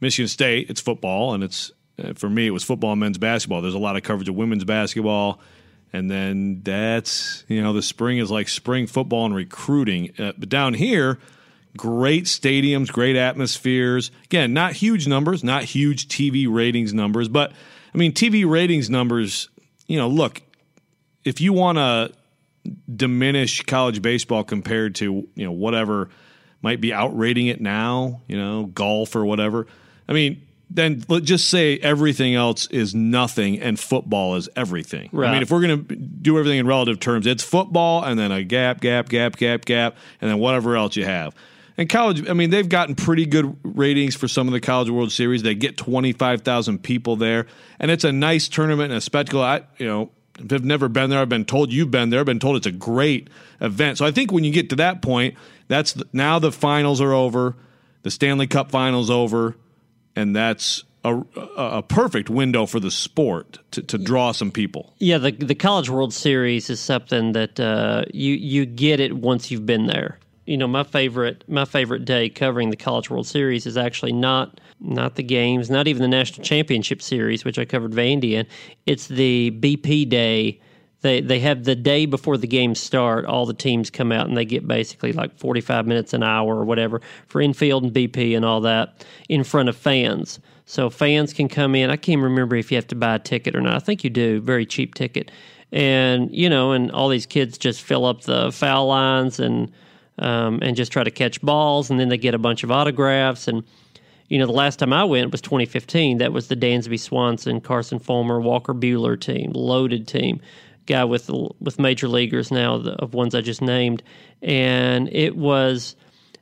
Michigan 0.00 0.28
State, 0.28 0.70
it's 0.70 0.80
football, 0.80 1.34
and 1.34 1.42
it's 1.42 1.72
uh, 2.02 2.14
for 2.14 2.28
me, 2.28 2.46
it 2.46 2.50
was 2.50 2.64
football 2.64 2.92
and 2.92 3.00
men's 3.00 3.18
basketball. 3.18 3.60
There's 3.60 3.74
a 3.74 3.78
lot 3.78 3.96
of 3.96 4.02
coverage 4.02 4.28
of 4.28 4.34
women's 4.34 4.64
basketball, 4.64 5.40
and 5.92 6.10
then 6.10 6.62
that's 6.62 7.44
you 7.48 7.62
know 7.62 7.72
the 7.72 7.82
spring 7.82 8.18
is 8.18 8.30
like 8.30 8.48
spring 8.48 8.86
football 8.86 9.26
and 9.26 9.34
recruiting. 9.34 10.12
Uh, 10.18 10.32
but 10.38 10.48
down 10.48 10.74
here, 10.74 11.18
great 11.76 12.24
stadiums, 12.24 12.90
great 12.90 13.16
atmospheres. 13.16 14.10
Again, 14.24 14.52
not 14.52 14.74
huge 14.74 15.06
numbers, 15.06 15.42
not 15.42 15.64
huge 15.64 16.08
TV 16.08 16.46
ratings 16.48 16.94
numbers, 16.94 17.28
but 17.28 17.52
I 17.94 17.98
mean 17.98 18.12
TV 18.12 18.48
ratings 18.48 18.88
numbers. 18.88 19.48
You 19.86 19.98
know, 19.98 20.08
look, 20.08 20.42
if 21.24 21.40
you 21.40 21.52
want 21.52 21.78
to 21.78 22.12
diminish 22.94 23.62
college 23.62 24.02
baseball 24.02 24.44
compared 24.44 24.94
to 24.96 25.28
you 25.34 25.44
know 25.44 25.52
whatever 25.52 26.10
might 26.62 26.80
be 26.80 26.92
outrating 26.92 27.46
it 27.46 27.60
now, 27.60 28.20
you 28.28 28.36
know, 28.36 28.66
golf 28.66 29.16
or 29.16 29.24
whatever. 29.24 29.66
I 30.08 30.12
mean, 30.12 30.42
then 30.68 31.04
let's 31.08 31.24
just 31.24 31.48
say 31.48 31.78
everything 31.78 32.34
else 32.34 32.66
is 32.68 32.94
nothing 32.94 33.60
and 33.60 33.78
football 33.78 34.36
is 34.36 34.48
everything. 34.54 35.10
I 35.30 35.32
mean, 35.32 35.42
if 35.42 35.50
we're 35.50 35.62
going 35.62 35.86
to 35.86 35.96
do 35.96 36.38
everything 36.38 36.58
in 36.58 36.66
relative 36.66 37.00
terms, 37.00 37.26
it's 37.26 37.42
football 37.42 38.04
and 38.04 38.18
then 38.18 38.30
a 38.30 38.44
gap, 38.44 38.80
gap, 38.80 39.08
gap, 39.08 39.36
gap, 39.36 39.64
gap, 39.64 39.96
and 40.20 40.30
then 40.30 40.38
whatever 40.38 40.76
else 40.76 40.96
you 40.96 41.04
have. 41.04 41.34
And 41.76 41.88
college, 41.88 42.28
I 42.28 42.34
mean, 42.34 42.50
they've 42.50 42.68
gotten 42.68 42.94
pretty 42.94 43.24
good 43.24 43.56
ratings 43.62 44.14
for 44.14 44.28
some 44.28 44.46
of 44.46 44.52
the 44.52 44.60
College 44.60 44.90
World 44.90 45.12
Series. 45.12 45.42
They 45.42 45.54
get 45.54 45.78
25,000 45.78 46.82
people 46.82 47.16
there, 47.16 47.46
and 47.78 47.90
it's 47.90 48.04
a 48.04 48.12
nice 48.12 48.48
tournament 48.48 48.90
and 48.90 48.98
a 48.98 49.00
spectacle. 49.00 49.40
I, 49.40 49.62
you 49.78 49.86
know, 49.86 50.10
if 50.40 50.52
I've 50.52 50.64
never 50.64 50.88
been 50.88 51.10
there, 51.10 51.20
I've 51.20 51.28
been 51.28 51.44
told 51.44 51.72
you've 51.72 51.90
been 51.90 52.10
there, 52.10 52.20
I've 52.20 52.26
been 52.26 52.38
told 52.38 52.56
it's 52.56 52.66
a 52.66 52.72
great 52.72 53.28
event. 53.60 53.98
So 53.98 54.06
I 54.06 54.10
think 54.10 54.32
when 54.32 54.44
you 54.44 54.52
get 54.52 54.70
to 54.70 54.76
that 54.76 55.02
point, 55.02 55.34
that's 55.68 55.92
the, 55.92 56.06
now 56.12 56.38
the 56.38 56.52
finals 56.52 57.00
are 57.00 57.12
over, 57.12 57.56
the 58.02 58.10
Stanley 58.10 58.46
Cup 58.46 58.70
finals 58.70 59.10
over, 59.10 59.56
and 60.16 60.34
that's 60.34 60.84
a, 61.04 61.16
a, 61.16 61.78
a 61.78 61.82
perfect 61.82 62.28
window 62.28 62.66
for 62.66 62.80
the 62.80 62.90
sport 62.90 63.58
to, 63.72 63.82
to 63.82 63.98
draw 63.98 64.32
some 64.32 64.50
people. 64.50 64.92
Yeah, 64.98 65.18
the 65.18 65.32
the 65.32 65.54
College 65.54 65.88
World 65.88 66.12
Series 66.12 66.68
is 66.70 66.80
something 66.80 67.32
that 67.32 67.58
uh, 67.58 68.04
you 68.12 68.34
you 68.34 68.66
get 68.66 69.00
it 69.00 69.16
once 69.16 69.50
you've 69.50 69.66
been 69.66 69.86
there. 69.86 70.18
You 70.46 70.56
know, 70.56 70.66
my 70.66 70.82
favorite 70.82 71.44
my 71.48 71.64
favorite 71.64 72.04
day 72.04 72.28
covering 72.28 72.70
the 72.70 72.76
College 72.76 73.10
World 73.10 73.26
Series 73.26 73.66
is 73.66 73.76
actually 73.76 74.12
not 74.12 74.60
not 74.80 75.16
the 75.16 75.22
games, 75.22 75.70
not 75.70 75.86
even 75.88 76.02
the 76.02 76.08
National 76.08 76.44
Championship 76.44 77.02
Series, 77.02 77.44
which 77.44 77.58
I 77.58 77.64
covered 77.64 77.92
Vandy 77.92 78.32
in. 78.32 78.46
It's 78.86 79.06
the 79.06 79.50
BP 79.60 80.08
day. 80.08 80.60
They 81.02 81.20
they 81.20 81.40
have 81.40 81.64
the 81.64 81.76
day 81.76 82.06
before 82.06 82.36
the 82.36 82.46
games 82.46 82.80
start. 82.80 83.24
All 83.24 83.46
the 83.46 83.54
teams 83.54 83.90
come 83.90 84.12
out 84.12 84.28
and 84.28 84.36
they 84.36 84.44
get 84.44 84.66
basically 84.66 85.12
like 85.12 85.36
forty 85.38 85.60
five 85.60 85.86
minutes 85.86 86.12
an 86.12 86.22
hour 86.22 86.56
or 86.56 86.64
whatever 86.64 87.00
for 87.26 87.40
infield 87.40 87.84
and 87.84 87.92
BP 87.92 88.36
and 88.36 88.44
all 88.44 88.60
that 88.62 89.06
in 89.28 89.44
front 89.44 89.68
of 89.68 89.76
fans. 89.76 90.40
So 90.66 90.88
fans 90.88 91.32
can 91.32 91.48
come 91.48 91.74
in. 91.74 91.90
I 91.90 91.96
can't 91.96 92.20
remember 92.20 92.54
if 92.54 92.70
you 92.70 92.76
have 92.76 92.86
to 92.88 92.94
buy 92.94 93.16
a 93.16 93.18
ticket 93.18 93.56
or 93.56 93.60
not. 93.60 93.74
I 93.74 93.78
think 93.80 94.04
you 94.04 94.10
do. 94.10 94.40
Very 94.40 94.66
cheap 94.66 94.94
ticket, 94.94 95.30
and 95.72 96.30
you 96.34 96.48
know, 96.48 96.72
and 96.72 96.92
all 96.92 97.08
these 97.08 97.26
kids 97.26 97.58
just 97.58 97.82
fill 97.82 98.04
up 98.04 98.22
the 98.22 98.52
foul 98.52 98.86
lines 98.86 99.40
and 99.40 99.72
um, 100.18 100.58
and 100.62 100.76
just 100.76 100.92
try 100.92 101.02
to 101.02 101.10
catch 101.10 101.40
balls, 101.40 101.90
and 101.90 101.98
then 101.98 102.08
they 102.08 102.18
get 102.18 102.34
a 102.34 102.38
bunch 102.38 102.62
of 102.62 102.70
autographs. 102.70 103.48
And 103.48 103.64
you 104.30 104.38
know, 104.38 104.46
the 104.46 104.52
last 104.52 104.78
time 104.78 104.92
I 104.92 105.04
went 105.04 105.32
was 105.32 105.42
2015. 105.42 106.18
That 106.18 106.32
was 106.32 106.48
the 106.48 106.56
Dansby 106.56 106.98
Swanson, 106.98 107.60
Carson 107.60 107.98
Fulmer, 107.98 108.40
Walker 108.40 108.72
Buehler 108.72 109.20
team, 109.20 109.50
loaded 109.52 110.08
team, 110.08 110.40
guy 110.86 111.04
with 111.04 111.28
with 111.60 111.78
major 111.78 112.08
leaguers 112.08 112.50
now 112.50 112.76
of 112.76 113.12
ones 113.12 113.34
I 113.34 113.42
just 113.42 113.60
named, 113.60 114.02
and 114.40 115.08
it 115.12 115.36
was 115.36 115.96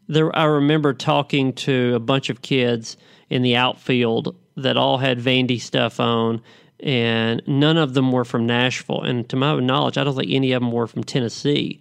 there. 0.06 0.34
I 0.36 0.44
remember 0.44 0.92
talking 0.92 1.54
to 1.54 1.94
a 1.96 2.00
bunch 2.00 2.28
of 2.28 2.42
kids 2.42 2.96
in 3.30 3.42
the 3.42 3.56
outfield 3.56 4.36
that 4.56 4.76
all 4.76 4.98
had 4.98 5.18
Vandy 5.18 5.60
stuff 5.60 5.98
on. 5.98 6.42
And 6.80 7.42
none 7.48 7.76
of 7.76 7.94
them 7.94 8.12
were 8.12 8.24
from 8.24 8.46
Nashville. 8.46 9.02
And 9.02 9.28
to 9.30 9.36
my 9.36 9.58
knowledge, 9.58 9.98
I 9.98 10.04
don't 10.04 10.14
think 10.14 10.30
any 10.30 10.52
of 10.52 10.62
them 10.62 10.70
were 10.70 10.86
from 10.86 11.02
Tennessee. 11.02 11.80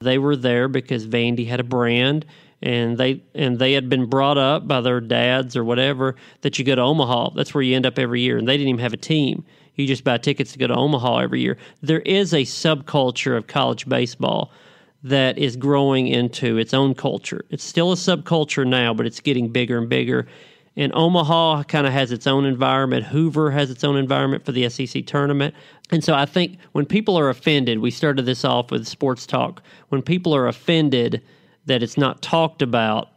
They 0.00 0.16
were 0.16 0.36
there 0.36 0.68
because 0.68 1.06
Vandy 1.06 1.46
had 1.46 1.60
a 1.60 1.64
brand 1.64 2.24
and 2.62 2.98
they 2.98 3.22
and 3.34 3.58
they 3.58 3.72
had 3.72 3.88
been 3.88 4.06
brought 4.06 4.38
up 4.38 4.66
by 4.66 4.80
their 4.80 5.00
dads 5.00 5.56
or 5.56 5.64
whatever 5.64 6.16
that 6.40 6.58
you 6.58 6.64
go 6.64 6.74
to 6.74 6.82
Omaha. 6.82 7.30
That's 7.30 7.54
where 7.54 7.62
you 7.62 7.76
end 7.76 7.86
up 7.86 7.98
every 7.98 8.20
year. 8.20 8.36
And 8.36 8.48
they 8.48 8.56
didn't 8.56 8.68
even 8.68 8.80
have 8.80 8.92
a 8.92 8.98
team. 8.98 9.44
You 9.74 9.86
just 9.86 10.02
buy 10.02 10.18
tickets 10.18 10.52
to 10.52 10.58
go 10.58 10.66
to 10.66 10.74
Omaha 10.74 11.18
every 11.18 11.40
year. 11.40 11.56
There 11.82 12.00
is 12.00 12.34
a 12.34 12.42
subculture 12.42 13.36
of 13.36 13.46
college 13.46 13.88
baseball 13.88 14.50
that 15.04 15.38
is 15.38 15.56
growing 15.56 16.08
into 16.08 16.58
its 16.58 16.74
own 16.74 16.94
culture. 16.94 17.44
It's 17.50 17.62
still 17.62 17.92
a 17.92 17.96
subculture 17.96 18.66
now, 18.66 18.92
but 18.92 19.06
it's 19.06 19.20
getting 19.20 19.50
bigger 19.50 19.78
and 19.78 19.88
bigger. 19.88 20.26
And 20.76 20.92
Omaha 20.94 21.64
kind 21.64 21.86
of 21.86 21.92
has 21.92 22.10
its 22.10 22.26
own 22.26 22.44
environment. 22.44 23.06
Hoover 23.06 23.52
has 23.52 23.70
its 23.70 23.84
own 23.84 23.96
environment 23.96 24.44
for 24.44 24.50
the 24.50 24.68
SEC 24.68 25.06
tournament. 25.06 25.54
And 25.90 26.02
so 26.02 26.14
I 26.14 26.26
think 26.26 26.58
when 26.72 26.86
people 26.86 27.16
are 27.18 27.28
offended, 27.28 27.78
we 27.78 27.92
started 27.92 28.26
this 28.26 28.44
off 28.44 28.72
with 28.72 28.86
sports 28.86 29.26
talk. 29.26 29.62
When 29.88 30.02
people 30.02 30.34
are 30.34 30.48
offended 30.48 31.22
that 31.68 31.82
it's 31.82 31.96
not 31.96 32.20
talked 32.20 32.62
about, 32.62 33.08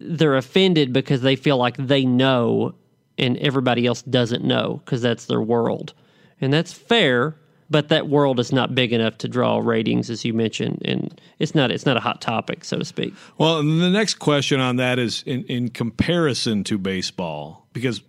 they're 0.00 0.36
offended 0.36 0.92
because 0.92 1.22
they 1.22 1.36
feel 1.36 1.56
like 1.56 1.76
they 1.76 2.04
know 2.04 2.74
and 3.18 3.36
everybody 3.38 3.86
else 3.86 4.02
doesn't 4.02 4.44
know 4.44 4.80
because 4.84 5.02
that's 5.02 5.26
their 5.26 5.40
world. 5.40 5.94
And 6.40 6.52
that's 6.52 6.72
fair, 6.72 7.36
but 7.70 7.88
that 7.90 8.08
world 8.08 8.40
is 8.40 8.52
not 8.52 8.74
big 8.74 8.92
enough 8.92 9.18
to 9.18 9.28
draw 9.28 9.58
ratings 9.58 10.10
as 10.10 10.24
you 10.24 10.34
mentioned 10.34 10.82
and 10.84 11.20
it's 11.38 11.54
not 11.54 11.70
it's 11.70 11.86
not 11.86 11.96
a 11.96 12.00
hot 12.00 12.20
topic 12.20 12.64
so 12.64 12.78
to 12.78 12.84
speak. 12.84 13.14
Well, 13.38 13.58
the 13.58 13.90
next 13.90 14.14
question 14.14 14.58
on 14.58 14.76
that 14.76 14.98
is 14.98 15.22
in, 15.24 15.44
in 15.44 15.68
comparison 15.68 16.64
to 16.64 16.78
baseball, 16.78 17.68
because 17.72 18.02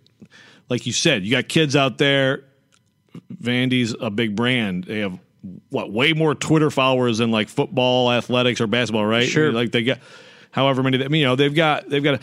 like 0.68 0.86
you 0.86 0.92
said, 0.92 1.24
you 1.24 1.30
got 1.30 1.48
kids 1.48 1.76
out 1.76 1.98
there. 1.98 2.44
Vandy's 3.32 3.94
a 4.00 4.10
big 4.10 4.34
brand. 4.34 4.84
They 4.84 4.98
have 4.98 5.18
what 5.70 5.92
way 5.92 6.12
more 6.12 6.34
Twitter 6.34 6.70
followers 6.70 7.18
than 7.18 7.30
like 7.30 7.48
football, 7.48 8.10
athletics, 8.10 8.60
or 8.60 8.66
basketball, 8.66 9.04
right? 9.04 9.28
Sure. 9.28 9.52
Like 9.52 9.72
they 9.72 9.82
got 9.82 9.98
however 10.50 10.82
many. 10.82 10.98
Mean, 10.98 11.20
you 11.20 11.26
know, 11.26 11.36
they've 11.36 11.54
got 11.54 11.88
they've 11.88 12.02
got 12.02 12.14
a, 12.14 12.20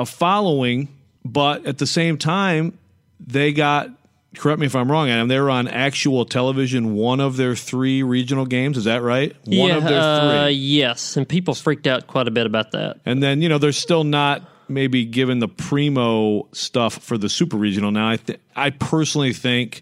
a 0.00 0.06
following, 0.06 0.88
but 1.24 1.66
at 1.66 1.78
the 1.78 1.86
same 1.86 2.18
time, 2.18 2.78
they 3.20 3.52
got. 3.52 3.90
Correct 4.36 4.60
me 4.60 4.66
if 4.66 4.76
I'm 4.76 4.90
wrong, 4.90 5.08
Adam. 5.08 5.28
They 5.28 5.40
were 5.40 5.48
on 5.48 5.66
actual 5.66 6.26
television 6.26 6.94
one 6.94 7.20
of 7.20 7.38
their 7.38 7.56
three 7.56 8.02
regional 8.02 8.44
games. 8.44 8.76
Is 8.76 8.84
that 8.84 9.00
right? 9.00 9.34
One 9.46 9.68
yeah, 9.68 9.76
of 9.78 9.84
their 9.84 9.98
uh, 9.98 10.44
three. 10.44 10.52
yes, 10.52 11.16
and 11.16 11.26
people 11.26 11.54
freaked 11.54 11.86
out 11.86 12.06
quite 12.06 12.28
a 12.28 12.30
bit 12.30 12.44
about 12.44 12.72
that. 12.72 12.98
And 13.06 13.22
then, 13.22 13.40
you 13.40 13.48
know, 13.48 13.56
they're 13.56 13.72
still 13.72 14.04
not 14.04 14.42
maybe 14.68 15.06
given 15.06 15.38
the 15.38 15.48
primo 15.48 16.48
stuff 16.52 16.98
for 16.98 17.16
the 17.16 17.30
super 17.30 17.56
regional. 17.56 17.90
Now, 17.90 18.10
I, 18.10 18.16
th- 18.16 18.38
I 18.54 18.70
personally 18.70 19.32
think 19.32 19.80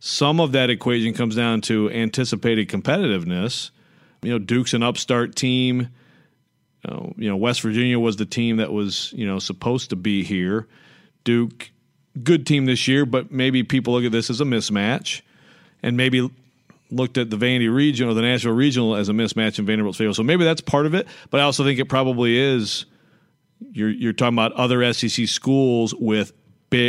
some 0.00 0.40
of 0.40 0.52
that 0.52 0.70
equation 0.70 1.12
comes 1.12 1.36
down 1.36 1.60
to 1.62 1.90
anticipated 1.90 2.68
competitiveness. 2.68 3.70
You 4.22 4.32
know, 4.32 4.38
Duke's 4.38 4.72
an 4.72 4.82
upstart 4.82 5.36
team. 5.36 5.90
Uh, 6.86 7.10
you 7.16 7.28
know, 7.28 7.36
West 7.36 7.60
Virginia 7.60 7.98
was 7.98 8.16
the 8.16 8.24
team 8.24 8.56
that 8.56 8.72
was, 8.72 9.12
you 9.12 9.26
know, 9.26 9.38
supposed 9.38 9.90
to 9.90 9.96
be 9.96 10.24
here. 10.24 10.66
Duke, 11.24 11.70
good 12.22 12.46
team 12.46 12.64
this 12.64 12.88
year, 12.88 13.04
but 13.04 13.30
maybe 13.30 13.62
people 13.62 13.92
look 13.92 14.04
at 14.04 14.12
this 14.12 14.30
as 14.30 14.40
a 14.40 14.44
mismatch 14.44 15.20
and 15.82 15.98
maybe 15.98 16.30
looked 16.90 17.18
at 17.18 17.28
the 17.28 17.36
Vandy 17.36 17.72
regional, 17.72 18.14
the 18.14 18.22
Nashville 18.22 18.52
regional 18.52 18.96
as 18.96 19.10
a 19.10 19.12
mismatch 19.12 19.58
in 19.58 19.66
Vanderbilt's 19.66 19.98
favor. 19.98 20.14
So 20.14 20.22
maybe 20.22 20.44
that's 20.44 20.62
part 20.62 20.86
of 20.86 20.94
it, 20.94 21.06
but 21.28 21.40
I 21.40 21.44
also 21.44 21.62
think 21.62 21.78
it 21.78 21.90
probably 21.90 22.38
is. 22.38 22.86
You're 23.72 23.90
you're 23.90 24.14
talking 24.14 24.34
about 24.34 24.52
other 24.52 24.90
SEC 24.94 25.28
schools 25.28 25.94
with 25.94 26.32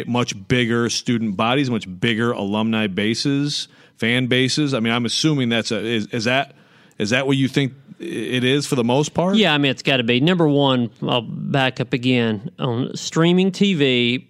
much 0.08 0.48
bigger 0.48 0.90
student 0.90 1.38
bodies, 1.38 1.70
much 1.70 1.88
bigger 2.00 2.32
alumni 2.32 2.88
bases, 2.88 3.68
fan 3.98 4.28
bases. 4.28 4.74
I 4.74 4.80
mean, 4.80 4.94
I'm 4.94 5.06
assuming 5.06 5.50
that's 5.50 5.72
a 5.72 5.80
is, 5.80 6.08
is 6.08 6.26
that 6.26 6.56
is 6.98 7.10
that 7.12 7.28
what 7.28 7.38
you 7.38 7.48
think 7.48 7.74
it 8.00 8.44
is 8.44 8.66
for 8.66 8.76
the 8.76 8.84
most 8.84 9.14
part? 9.14 9.36
Yeah, 9.36 9.54
I 9.54 9.58
mean, 9.58 9.72
it's 9.72 9.84
got 9.84 9.98
to 9.98 10.04
be 10.04 10.20
number 10.20 10.48
one. 10.48 10.90
I'll 11.02 11.22
back 11.22 11.80
up 11.80 11.94
again 11.94 12.52
on 12.60 12.96
streaming 12.96 13.52
TV. 13.52 14.28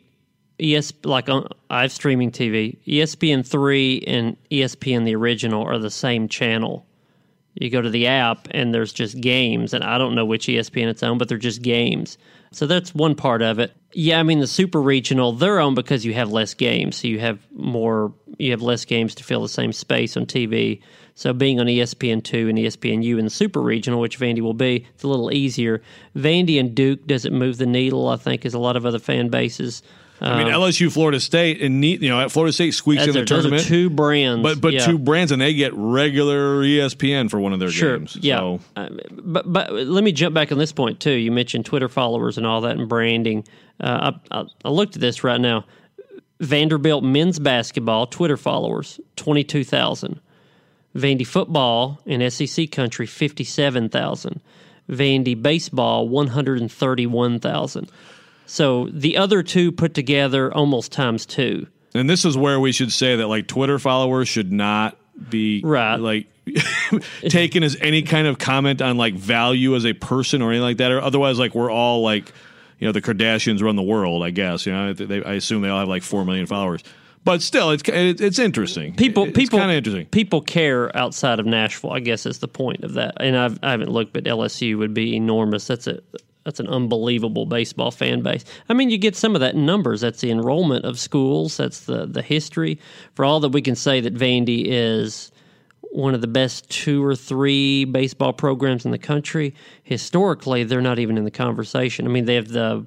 ES 0.60 0.94
like 1.04 1.28
on 1.28 1.48
I 1.70 1.82
have 1.82 1.92
streaming 1.92 2.32
TV. 2.32 2.78
ESPN 2.86 3.46
three 3.46 4.04
and 4.06 4.38
ESPN 4.52 5.06
the 5.06 5.16
original 5.16 5.64
are 5.64 5.80
the 5.80 5.90
same 5.90 6.28
channel. 6.28 6.86
You 7.56 7.70
go 7.70 7.82
to 7.82 7.90
the 7.90 8.08
app 8.08 8.48
and 8.52 8.74
there's 8.74 8.94
just 8.94 9.20
games, 9.20 9.74
and 9.74 9.84
I 9.84 9.98
don't 9.98 10.16
know 10.16 10.26
which 10.26 10.46
ESPN 10.46 10.88
it's 10.88 11.04
on, 11.04 11.18
but 11.18 11.28
they're 11.28 11.38
just 11.38 11.62
games. 11.62 12.18
So 12.52 12.68
that's 12.68 12.94
one 12.94 13.16
part 13.16 13.42
of 13.42 13.60
it. 13.60 13.74
Yeah, 13.94 14.20
I 14.20 14.24
mean 14.24 14.40
the 14.40 14.48
super 14.48 14.82
regional 14.82 15.34
they're 15.34 15.60
on 15.60 15.76
because 15.76 16.06
you 16.06 16.14
have 16.14 16.32
less 16.32 16.54
games, 16.54 16.98
so 16.98 17.08
you 17.08 17.20
have 17.20 17.40
more, 17.52 18.14
you 18.38 18.52
have 18.52 18.62
less 18.62 18.86
games 18.86 19.16
to 19.16 19.24
fill 19.24 19.42
the 19.42 19.50
same 19.50 19.74
space 19.74 20.16
on 20.16 20.26
TV. 20.26 20.82
So 21.16 21.34
being 21.34 21.60
on 21.60 21.66
ESPN 21.66 22.24
two 22.24 22.48
and 22.48 22.58
ESPNU 22.58 23.20
in 23.20 23.26
the 23.26 23.30
super 23.30 23.62
regional, 23.62 24.00
which 24.00 24.18
Vandy 24.18 24.40
will 24.40 24.54
be, 24.54 24.88
it's 24.94 25.04
a 25.04 25.08
little 25.08 25.32
easier. 25.32 25.82
Vandy 26.16 26.60
and 26.60 26.74
Duke 26.74 27.06
doesn't 27.06 27.34
move 27.34 27.58
the 27.58 27.66
needle, 27.66 28.08
I 28.08 28.16
think, 28.16 28.46
as 28.46 28.54
a 28.54 28.60
lot 28.60 28.78
of 28.78 28.86
other 28.86 29.00
fan 29.00 29.28
bases. 29.28 29.84
I 30.24 30.44
mean, 30.44 30.54
LSU, 30.54 30.92
Florida 30.92 31.20
State, 31.20 31.62
and 31.64 31.82
neat, 31.82 32.02
you 32.04 32.10
know, 32.10 32.30
Florida 32.30 32.54
State 32.54 32.76
squeaks 32.76 33.08
in 33.08 33.12
the 33.14 33.22
are, 33.22 33.26
those 33.26 33.40
are 33.40 33.42
tournament. 33.50 33.64
two 33.64 33.90
brands, 33.90 34.44
but 34.44 34.62
but 34.62 34.74
yeah. 34.74 34.86
two 34.86 35.00
brands, 35.00 35.32
and 35.32 35.42
they 35.42 35.54
get 35.56 35.74
regular 35.74 36.62
ESPN 36.62 37.30
for 37.30 37.40
one 37.40 37.54
of 37.54 37.60
their 37.60 37.72
Sure. 37.72 37.98
games. 37.98 38.18
Yeah. 38.22 38.38
So, 38.38 38.60
Uh, 38.76 38.90
but 39.12 39.52
but 39.52 39.72
let 39.74 40.04
me 40.04 40.12
jump 40.12 40.36
back 40.36 40.52
on 40.52 40.60
this 40.60 40.72
point 40.72 41.00
too. 41.00 41.12
You 41.14 41.32
mentioned 41.32 41.66
Twitter 41.66 41.90
followers 41.90 42.38
and 42.38 42.46
all 42.46 42.62
that 42.62 42.78
and 42.78 42.88
branding. 42.88 43.46
Uh, 43.80 44.12
I, 44.32 44.40
I, 44.42 44.46
I 44.66 44.70
looked 44.70 44.96
at 44.96 45.02
this 45.02 45.24
right 45.24 45.42
now. 45.42 45.66
Vanderbilt 46.40 47.04
men's 47.04 47.40
basketball 47.40 48.06
Twitter 48.08 48.38
followers 48.38 49.00
twenty 49.16 49.44
two 49.44 49.64
thousand. 49.64 50.20
Vandy 50.96 51.26
football 51.26 52.00
in 52.06 52.30
SEC 52.30 52.70
country 52.72 53.06
fifty 53.08 53.44
seven 53.44 53.90
thousand. 53.90 54.42
Vandy 54.90 55.40
baseball 55.42 56.08
one 56.10 56.28
hundred 56.28 56.60
and 56.60 56.72
thirty 56.72 57.06
one 57.08 57.40
thousand. 57.40 57.90
So 58.52 58.90
the 58.92 59.16
other 59.16 59.44
two 59.44 59.72
put 59.72 59.94
together 59.94 60.54
almost 60.54 60.92
times 60.92 61.26
two. 61.26 61.68
and 61.94 62.10
this 62.10 62.26
is 62.26 62.36
where 62.36 62.60
we 62.60 62.74
should 62.74 62.92
say 62.92 63.16
that 63.16 63.28
like 63.28 63.48
Twitter 63.48 63.80
followers 63.80 64.28
should 64.28 64.52
not 64.52 64.98
be 65.30 65.62
Right. 65.64 65.96
like 65.96 66.28
taken 67.30 67.64
as 67.64 67.78
any 67.80 68.02
kind 68.02 68.28
of 68.28 68.38
comment 68.40 68.82
on 68.82 68.98
like 68.98 69.14
value 69.14 69.74
as 69.76 69.86
a 69.86 69.94
person 69.94 70.42
or 70.42 70.50
anything 70.50 70.64
like 70.64 70.78
that, 70.78 70.92
or 70.92 71.00
otherwise 71.02 71.40
like 71.40 71.56
we're 71.56 71.72
all 71.72 72.02
like. 72.02 72.34
you 72.80 72.88
know 72.88 72.92
the 72.92 73.02
Kardashians 73.02 73.62
run 73.62 73.76
the 73.78 73.84
world. 73.84 74.22
I 74.24 74.32
guess 74.32 74.66
you 74.66 74.72
know 74.74 74.92
they, 74.94 75.24
I 75.24 75.34
assume 75.36 75.62
they 75.62 75.70
all 75.70 75.80
have 75.80 75.88
like 75.88 76.04
four 76.04 76.26
million 76.26 76.46
followers. 76.46 76.84
But 77.24 77.42
still, 77.44 77.70
it's 77.70 77.84
it's 77.88 78.40
interesting. 78.40 78.96
People, 78.96 79.26
it's 79.26 79.38
people, 79.38 79.60
kind 79.60 79.70
of 79.70 79.78
interesting. 79.78 80.08
People 80.08 80.42
care 80.42 80.96
outside 80.98 81.40
of 81.40 81.46
Nashville. 81.46 81.92
I 81.92 82.00
guess 82.00 82.26
is 82.26 82.40
the 82.40 82.48
point 82.48 82.84
of 82.84 82.94
that. 82.96 83.14
And 83.22 83.38
I've, 83.38 83.60
I 83.64 83.72
haven't 83.72 83.92
looked, 83.92 84.12
but 84.14 84.24
LSU 84.24 84.78
would 84.80 84.94
be 84.96 85.16
enormous. 85.16 85.68
That's 85.68 85.86
a 85.86 86.02
that's 86.44 86.60
an 86.60 86.68
unbelievable 86.68 87.46
baseball 87.46 87.92
fan 87.92 88.22
base. 88.22 88.44
I 88.70 88.74
mean, 88.74 88.90
you 88.90 88.98
get 88.98 89.16
some 89.16 89.36
of 89.36 89.42
that 89.42 89.54
in 89.56 89.66
numbers. 89.66 90.02
That's 90.02 90.22
the 90.22 90.32
enrollment 90.32 90.86
of 90.86 90.98
schools. 91.00 91.58
That's 91.58 91.82
the 91.82 92.06
the 92.06 92.22
history. 92.22 92.80
For 93.14 93.26
all 93.26 93.40
that 93.42 93.50
we 93.50 93.62
can 93.62 93.76
say 93.76 94.00
that 94.02 94.14
Vandy 94.16 94.64
is 94.66 95.32
one 95.94 96.14
of 96.16 96.22
the 96.22 96.28
best 96.28 96.70
two 96.70 97.04
or 97.04 97.16
three 97.16 97.84
baseball 97.86 98.32
programs 98.34 98.86
in 98.86 98.92
the 98.92 98.98
country. 98.98 99.54
Historically, 99.84 100.64
they're 100.64 100.82
not 100.82 101.00
even 101.00 101.18
in 101.18 101.26
the 101.26 101.32
conversation. 101.32 102.06
I 102.06 102.10
mean, 102.10 102.26
they 102.26 102.36
have 102.36 102.48
the 102.48 102.86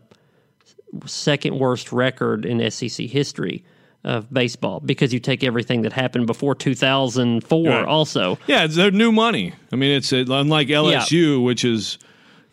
second 1.06 1.58
worst 1.58 1.92
record 1.92 2.46
in 2.46 2.70
SEC 2.70 3.06
history 3.06 3.64
of 4.04 4.32
baseball 4.32 4.80
because 4.80 5.12
you 5.12 5.20
take 5.20 5.42
everything 5.42 5.82
that 5.82 5.92
happened 5.92 6.26
before 6.26 6.54
2004 6.54 7.68
Right. 7.70 7.84
also. 7.84 8.38
Yeah, 8.46 8.66
they're 8.66 8.90
new 8.90 9.10
money. 9.12 9.54
I 9.72 9.76
mean, 9.76 9.90
it's 9.96 10.12
unlike 10.12 10.68
LSU, 10.68 11.42
which 11.42 11.64
is, 11.64 11.98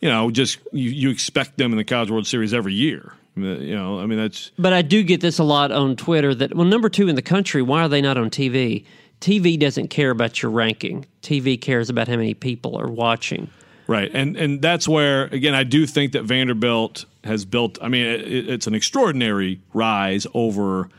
you 0.02 0.10
know, 0.10 0.32
just 0.32 0.60
you, 0.72 0.90
you 0.90 1.10
expect 1.10 1.58
them 1.58 1.72
in 1.72 1.78
the 1.78 1.84
College 1.84 2.12
World 2.12 2.28
Series 2.28 2.54
every 2.54 2.74
year. 2.74 3.14
Uh, 3.38 3.42
you 3.42 3.76
know, 3.76 4.00
I 4.00 4.06
mean 4.08 4.20
that's 4.20 4.52
But 4.58 4.74
I 4.74 4.82
do 4.82 5.04
get 5.04 5.22
this 5.22 5.40
a 5.40 5.44
lot 5.44 5.72
on 5.72 5.96
Twitter 5.96 6.36
that 6.36 6.54
well 6.54 6.66
number 6.66 6.90
2 6.90 7.08
in 7.08 7.16
the 7.16 7.22
country, 7.22 7.62
why 7.62 7.84
are 7.84 7.90
they 7.90 8.02
not 8.02 8.18
on 8.18 8.30
TV? 8.30 8.86
TV 9.22 9.58
doesn't 9.58 9.90
care 9.90 10.10
about 10.10 10.42
your 10.42 10.52
ranking. 10.52 11.06
TV 11.22 11.60
cares 11.60 11.90
about 11.90 12.08
how 12.08 12.18
many 12.18 12.34
people 12.34 12.78
are 12.78 12.90
watching. 12.90 13.50
right, 13.88 14.12
and 14.14 14.36
and 14.36 14.62
that's 14.62 14.88
where 14.88 15.26
again 15.26 15.54
I 15.54 15.64
do 15.64 15.86
think 15.86 16.12
that 16.14 16.24
Vanderbilt 16.24 17.06
has 17.24 17.46
built. 17.46 17.78
I 17.82 17.88
mean, 17.88 18.06
it, 18.06 18.50
it's 18.50 18.68
an 18.68 18.74
extraordinary 18.74 19.62
rise 19.74 20.26
over, 20.34 20.90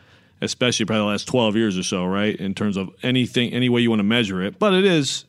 especially 0.40 0.87
probably 0.87 1.00
the 1.00 1.06
last 1.06 1.26
twelve 1.26 1.56
years 1.56 1.76
or 1.76 1.82
so, 1.82 2.06
right? 2.06 2.37
In 2.37 2.54
terms 2.54 2.76
of 2.76 2.90
anything, 3.02 3.52
any 3.52 3.68
way 3.68 3.80
you 3.80 3.90
want 3.90 4.00
to 4.00 4.04
measure 4.04 4.40
it, 4.40 4.59
but 4.61 4.73
it 4.73 4.85
is 4.85 5.25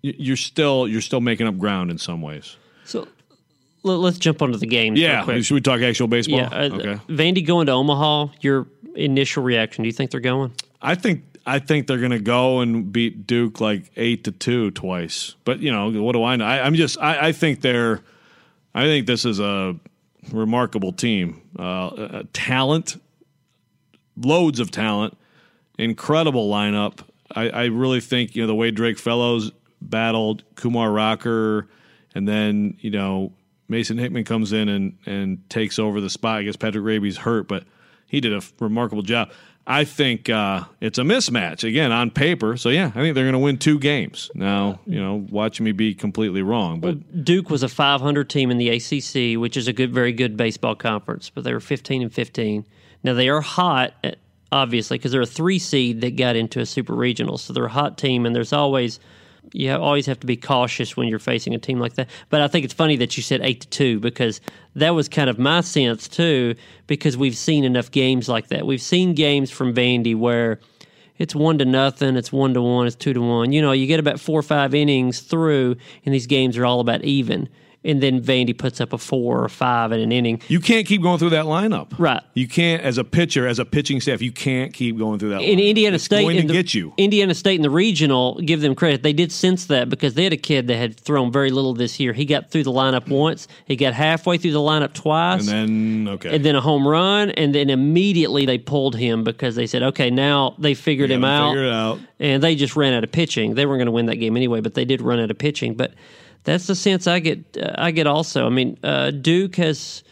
you're 0.00 0.36
still 0.36 0.88
you're 0.88 1.02
still 1.02 1.20
making 1.20 1.46
up 1.46 1.58
ground 1.58 1.90
in 1.90 1.98
some 1.98 2.22
ways. 2.22 2.56
So 2.84 3.08
let- 3.82 3.98
let's 3.98 4.18
jump 4.18 4.42
onto 4.42 4.58
the 4.58 4.66
games 4.66 4.98
real 4.98 5.08
Yeah, 5.08 5.40
should 5.40 5.54
we 5.54 5.60
talk 5.60 5.80
actual 5.80 6.08
baseball? 6.08 6.38
Yeah, 6.38 6.48
uh, 6.48 6.70
okay. 6.72 6.98
Vandy 7.08 7.44
going 7.44 7.66
to 7.66 7.72
Omaha, 7.72 8.28
your 8.40 8.66
initial 8.94 9.42
reaction, 9.42 9.82
do 9.82 9.88
you 9.88 9.92
think 9.92 10.10
they're 10.10 10.20
going? 10.20 10.52
I 10.80 10.94
think 10.94 11.24
I 11.44 11.58
think 11.58 11.86
they're 11.88 11.98
going 11.98 12.10
to 12.12 12.20
go 12.20 12.60
and 12.60 12.92
beat 12.92 13.26
Duke 13.26 13.60
like 13.60 13.90
eight 13.96 14.24
to 14.24 14.30
two 14.32 14.70
twice. 14.72 15.34
But 15.44 15.60
you 15.60 15.72
know, 15.72 15.90
what 16.02 16.12
do 16.12 16.22
I 16.22 16.36
know? 16.36 16.44
I, 16.44 16.64
I'm 16.64 16.74
just 16.74 16.98
I, 17.00 17.28
I 17.28 17.32
think 17.32 17.60
they're 17.62 18.00
I 18.74 18.84
think 18.84 19.06
this 19.06 19.24
is 19.24 19.40
a 19.40 19.76
remarkable 20.30 20.92
team. 20.92 21.40
Uh, 21.58 21.86
uh, 21.88 22.22
talent, 22.32 23.00
loads 24.16 24.60
of 24.60 24.70
talent, 24.70 25.16
incredible 25.78 26.50
lineup. 26.50 27.00
I, 27.34 27.48
I 27.48 27.64
really 27.66 28.00
think 28.00 28.36
you 28.36 28.42
know 28.42 28.46
the 28.46 28.54
way 28.54 28.70
Drake 28.70 28.98
Fellows 28.98 29.50
battled 29.80 30.44
Kumar 30.54 30.90
Rocker, 30.92 31.66
and 32.14 32.26
then 32.26 32.76
you 32.80 32.90
know 32.90 33.32
Mason 33.68 33.98
Hickman 33.98 34.24
comes 34.24 34.52
in 34.52 34.68
and 34.68 34.98
and 35.06 35.48
takes 35.50 35.78
over 35.78 36.00
the 36.00 36.10
spot. 36.10 36.38
I 36.38 36.42
guess 36.44 36.56
Patrick 36.56 36.84
Raby's 36.84 37.16
hurt, 37.16 37.48
but 37.48 37.64
he 38.06 38.20
did 38.20 38.32
a 38.32 38.36
f- 38.36 38.52
remarkable 38.60 39.02
job. 39.02 39.30
I 39.66 39.84
think 39.84 40.28
uh, 40.28 40.64
it's 40.80 40.98
a 40.98 41.02
mismatch 41.02 41.62
again 41.62 41.92
on 41.92 42.10
paper. 42.10 42.56
So 42.56 42.68
yeah, 42.68 42.88
I 42.88 43.00
think 43.00 43.14
they're 43.14 43.24
going 43.24 43.32
to 43.32 43.38
win 43.38 43.58
two 43.58 43.78
games. 43.78 44.30
Now 44.34 44.80
you 44.86 45.00
know, 45.00 45.26
watching 45.30 45.64
me 45.64 45.72
be 45.72 45.94
completely 45.94 46.42
wrong, 46.42 46.80
but 46.80 47.24
Duke 47.24 47.48
was 47.48 47.62
a 47.62 47.68
500 47.68 48.28
team 48.28 48.50
in 48.50 48.58
the 48.58 48.70
ACC, 48.70 49.40
which 49.40 49.56
is 49.56 49.68
a 49.68 49.72
good, 49.72 49.92
very 49.92 50.12
good 50.12 50.36
baseball 50.36 50.74
conference, 50.74 51.30
but 51.30 51.44
they 51.44 51.52
were 51.52 51.60
15 51.60 52.02
and 52.02 52.12
15. 52.12 52.66
Now 53.04 53.14
they 53.14 53.28
are 53.28 53.40
hot, 53.40 53.94
eh, 54.04 54.14
obviously, 54.50 54.98
because 54.98 55.12
they're 55.12 55.22
a 55.22 55.26
three 55.26 55.58
seed 55.58 56.00
that 56.02 56.16
got 56.16 56.36
into 56.36 56.60
a 56.60 56.66
super 56.66 56.94
regional, 56.94 57.38
so 57.38 57.52
they're 57.52 57.66
a 57.66 57.70
hot 57.70 57.98
team, 57.98 58.26
and 58.26 58.34
there's 58.34 58.52
always 58.52 58.98
you 59.52 59.72
always 59.72 60.06
have 60.06 60.20
to 60.20 60.26
be 60.26 60.36
cautious 60.36 60.96
when 60.96 61.08
you're 61.08 61.18
facing 61.18 61.54
a 61.54 61.58
team 61.58 61.78
like 61.78 61.94
that. 61.94 62.08
But 62.30 62.40
I 62.40 62.48
think 62.48 62.64
it's 62.64 62.74
funny 62.74 62.96
that 62.96 63.16
you 63.16 63.22
said 63.22 63.40
eight 63.42 63.62
to 63.62 63.68
two 63.68 64.00
because 64.00 64.40
that 64.76 64.90
was 64.90 65.08
kind 65.08 65.28
of 65.28 65.38
my 65.38 65.60
sense 65.60 66.08
too, 66.08 66.54
because 66.86 67.16
we've 67.16 67.36
seen 67.36 67.64
enough 67.64 67.90
games 67.90 68.28
like 68.28 68.48
that. 68.48 68.66
We've 68.66 68.82
seen 68.82 69.14
games 69.14 69.50
from 69.50 69.74
Vandy 69.74 70.16
where 70.16 70.60
it's 71.18 71.34
one 71.34 71.58
to 71.58 71.64
nothing, 71.64 72.16
it's 72.16 72.32
one 72.32 72.54
to 72.54 72.62
one, 72.62 72.86
it's 72.86 72.96
two 72.96 73.12
to 73.12 73.20
one. 73.20 73.52
You 73.52 73.62
know, 73.62 73.72
you 73.72 73.86
get 73.86 74.00
about 74.00 74.18
four 74.18 74.38
or 74.38 74.42
five 74.42 74.74
innings 74.74 75.20
through, 75.20 75.76
and 76.04 76.14
these 76.14 76.26
games 76.26 76.56
are 76.56 76.64
all 76.64 76.80
about 76.80 77.04
even. 77.04 77.48
And 77.84 78.00
then 78.00 78.20
Vandy 78.22 78.56
puts 78.56 78.80
up 78.80 78.92
a 78.92 78.98
four 78.98 79.42
or 79.42 79.48
five 79.48 79.90
in 79.90 79.98
an 79.98 80.12
inning. 80.12 80.40
you 80.46 80.60
can't 80.60 80.86
keep 80.86 81.02
going 81.02 81.18
through 81.18 81.30
that 81.30 81.46
lineup. 81.46 81.88
Right. 81.98 82.22
You 82.34 82.46
can't, 82.46 82.80
as 82.82 82.96
a 82.96 83.02
pitcher, 83.02 83.46
as 83.48 83.58
a 83.58 83.64
pitching 83.64 84.00
staff, 84.00 84.22
you 84.22 84.30
can't 84.30 84.72
keep 84.72 84.96
going 84.98 85.18
through 85.18 85.30
that. 85.30 85.40
in 85.42 85.58
lineup. 85.58 85.68
Indiana 85.68 85.94
It's 85.96 86.04
State, 86.04 86.22
going 86.22 86.36
in 86.36 86.42
to 86.42 86.48
the, 86.48 86.54
get 86.62 86.74
you. 86.74 86.94
Indiana 86.96 87.34
State 87.34 87.56
in 87.56 87.62
the 87.62 87.70
regional, 87.70 88.40
give 88.40 88.60
them 88.60 88.76
credit. 88.76 89.02
They 89.02 89.12
did 89.12 89.32
sense 89.32 89.66
that 89.66 89.88
because 89.88 90.14
they 90.14 90.22
had 90.24 90.32
a 90.32 90.36
kid 90.36 90.68
that 90.68 90.76
had 90.76 90.96
thrown 90.98 91.32
very 91.32 91.50
little 91.50 91.74
this 91.74 91.98
year. 91.98 92.12
He 92.12 92.24
got 92.24 92.50
through 92.52 92.62
the 92.62 92.70
lineup 92.70 93.08
once. 93.08 93.48
He 93.66 93.74
got 93.74 93.94
halfway 93.94 94.38
through 94.38 94.52
the 94.52 94.60
lineup 94.60 94.92
twice. 94.92 95.48
And 95.48 96.06
then 96.06 96.14
okay, 96.14 96.36
and 96.36 96.44
then 96.44 96.54
a 96.54 96.60
home 96.60 96.86
run, 96.86 97.30
and 97.30 97.52
then 97.52 97.68
immediately 97.68 98.46
they 98.46 98.58
pulled 98.58 98.94
him 98.94 99.24
because 99.24 99.56
they 99.56 99.66
said, 99.66 99.82
"Okay, 99.82 100.08
now 100.10 100.54
they 100.58 100.74
figured 100.74 101.10
him 101.10 101.24
out." 101.24 101.50
Figure 101.50 101.66
it 101.66 101.72
out. 101.72 101.98
and 102.20 102.42
they 102.42 102.54
just 102.54 102.76
ran 102.76 102.92
out 102.94 103.02
of 103.02 103.10
pitching. 103.10 103.54
They 103.54 103.66
weren't 103.66 103.78
going 103.80 103.86
to 103.86 103.92
win 103.92 104.06
that 104.06 104.16
game 104.16 104.36
anyway, 104.36 104.60
but 104.60 104.74
they 104.74 104.84
did 104.84 105.00
run 105.02 105.18
out 105.18 105.30
of 105.32 105.38
pitching. 105.38 105.74
But 105.74 105.94
that's 106.44 106.66
the 106.66 106.74
sense 106.74 107.06
I 107.06 107.20
get. 107.20 107.56
Uh, 107.56 107.74
I 107.76 107.90
get 107.90 108.06
also. 108.06 108.46
I 108.46 108.50
mean, 108.50 108.78
uh, 108.82 109.10
Duke 109.10 109.56
has 109.56 110.02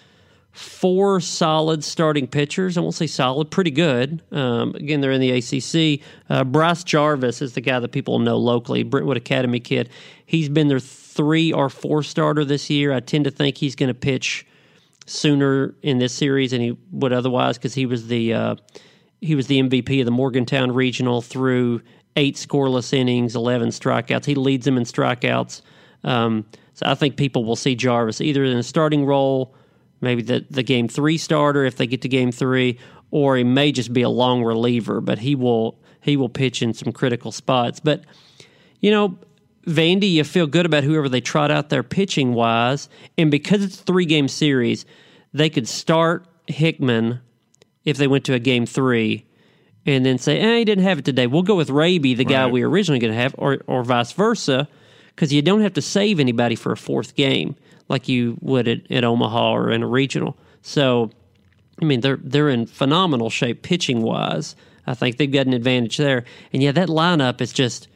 four 0.52 1.20
solid 1.20 1.84
starting 1.84 2.26
pitchers. 2.26 2.76
I 2.76 2.80
won't 2.80 2.94
say 2.94 3.06
solid, 3.06 3.50
pretty 3.50 3.70
good. 3.70 4.22
Um, 4.32 4.74
again, 4.74 5.00
they're 5.00 5.12
in 5.12 5.20
the 5.20 5.30
ACC. 5.30 6.04
Uh, 6.28 6.44
Bryce 6.44 6.84
Jarvis 6.84 7.40
is 7.40 7.54
the 7.54 7.60
guy 7.60 7.78
that 7.78 7.92
people 7.92 8.18
know 8.18 8.36
locally, 8.36 8.82
Brentwood 8.82 9.16
Academy 9.16 9.60
kid. 9.60 9.88
He's 10.26 10.48
been 10.48 10.68
their 10.68 10.80
three 10.80 11.52
or 11.52 11.68
four 11.68 12.02
starter 12.02 12.44
this 12.44 12.70
year. 12.70 12.92
I 12.92 13.00
tend 13.00 13.24
to 13.24 13.30
think 13.30 13.56
he's 13.58 13.76
going 13.76 13.88
to 13.88 13.94
pitch 13.94 14.46
sooner 15.06 15.74
in 15.82 15.98
this 15.98 16.12
series 16.12 16.52
than 16.52 16.60
he 16.60 16.76
would 16.92 17.12
otherwise 17.12 17.58
because 17.58 17.74
he 17.74 17.86
was 17.86 18.06
the 18.06 18.32
uh, 18.32 18.56
he 19.20 19.34
was 19.34 19.46
the 19.48 19.60
MVP 19.60 20.00
of 20.00 20.04
the 20.04 20.12
Morgantown 20.12 20.72
Regional 20.72 21.20
through 21.20 21.82
eight 22.16 22.36
scoreless 22.36 22.92
innings, 22.92 23.34
eleven 23.34 23.68
strikeouts. 23.68 24.24
He 24.24 24.34
leads 24.34 24.64
them 24.64 24.76
in 24.76 24.84
strikeouts. 24.84 25.62
Um, 26.04 26.46
so 26.74 26.86
I 26.86 26.94
think 26.94 27.16
people 27.16 27.44
will 27.44 27.56
see 27.56 27.74
Jarvis 27.74 28.20
either 28.20 28.44
in 28.44 28.56
a 28.56 28.62
starting 28.62 29.04
role, 29.04 29.54
maybe 30.00 30.22
the 30.22 30.46
the 30.50 30.62
game 30.62 30.88
three 30.88 31.18
starter 31.18 31.64
if 31.64 31.76
they 31.76 31.86
get 31.86 32.02
to 32.02 32.08
game 32.08 32.32
three, 32.32 32.78
or 33.10 33.36
he 33.36 33.44
may 33.44 33.72
just 33.72 33.92
be 33.92 34.02
a 34.02 34.08
long 34.08 34.42
reliever. 34.42 35.00
But 35.00 35.18
he 35.18 35.34
will 35.34 35.78
he 36.00 36.16
will 36.16 36.28
pitch 36.28 36.62
in 36.62 36.74
some 36.74 36.92
critical 36.92 37.32
spots. 37.32 37.80
But 37.80 38.04
you 38.80 38.90
know, 38.90 39.18
Vandy, 39.66 40.10
you 40.10 40.24
feel 40.24 40.46
good 40.46 40.66
about 40.66 40.84
whoever 40.84 41.08
they 41.08 41.20
trot 41.20 41.50
out 41.50 41.68
there 41.68 41.82
pitching 41.82 42.34
wise. 42.34 42.88
And 43.18 43.30
because 43.30 43.62
it's 43.62 43.80
a 43.80 43.84
three 43.84 44.06
game 44.06 44.28
series, 44.28 44.86
they 45.32 45.50
could 45.50 45.68
start 45.68 46.26
Hickman 46.46 47.20
if 47.84 47.96
they 47.96 48.06
went 48.06 48.24
to 48.24 48.34
a 48.34 48.38
game 48.38 48.66
three 48.66 49.26
and 49.86 50.04
then 50.04 50.18
say, 50.18 50.38
eh, 50.38 50.58
he 50.58 50.64
didn't 50.64 50.84
have 50.84 50.98
it 50.98 51.04
today. 51.04 51.26
We'll 51.26 51.42
go 51.42 51.54
with 51.54 51.70
Raby, 51.70 52.14
the 52.14 52.24
guy 52.24 52.46
we 52.46 52.62
originally 52.62 52.98
going 52.98 53.12
to 53.12 53.18
have, 53.18 53.34
or, 53.38 53.58
or 53.66 53.82
vice 53.82 54.12
versa, 54.12 54.68
because 55.14 55.32
you 55.32 55.42
don't 55.42 55.60
have 55.60 55.74
to 55.74 55.82
save 55.82 56.20
anybody 56.20 56.54
for 56.54 56.72
a 56.72 56.76
fourth 56.76 57.14
game 57.14 57.56
like 57.88 58.08
you 58.08 58.38
would 58.40 58.68
at, 58.68 58.90
at 58.90 59.04
Omaha 59.04 59.52
or 59.52 59.70
in 59.70 59.82
a 59.82 59.86
regional. 59.86 60.36
So, 60.62 61.10
I 61.80 61.84
mean, 61.84 62.00
they're 62.00 62.18
they're 62.22 62.48
in 62.48 62.66
phenomenal 62.66 63.30
shape 63.30 63.62
pitching 63.62 64.02
wise. 64.02 64.56
I 64.86 64.94
think 64.94 65.16
they've 65.18 65.30
got 65.30 65.46
an 65.46 65.52
advantage 65.52 65.96
there. 65.96 66.24
And 66.52 66.62
yeah, 66.62 66.72
that 66.72 66.88
lineup 66.88 67.40
is 67.40 67.52
just 67.52 67.88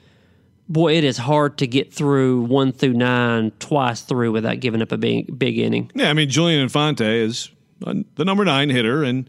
boy, 0.68 0.96
it 0.96 1.04
is 1.04 1.18
hard 1.18 1.58
to 1.58 1.66
get 1.66 1.92
through 1.92 2.42
one 2.42 2.72
through 2.72 2.94
nine 2.94 3.52
twice 3.58 4.00
through 4.00 4.32
without 4.32 4.60
giving 4.60 4.82
up 4.82 4.92
a 4.92 4.98
big 4.98 5.38
big 5.38 5.58
inning. 5.58 5.90
Yeah, 5.94 6.10
I 6.10 6.12
mean 6.12 6.28
Julian 6.28 6.60
Infante 6.60 7.04
is 7.04 7.50
the 7.80 8.24
number 8.24 8.44
nine 8.44 8.70
hitter, 8.70 9.02
and 9.02 9.28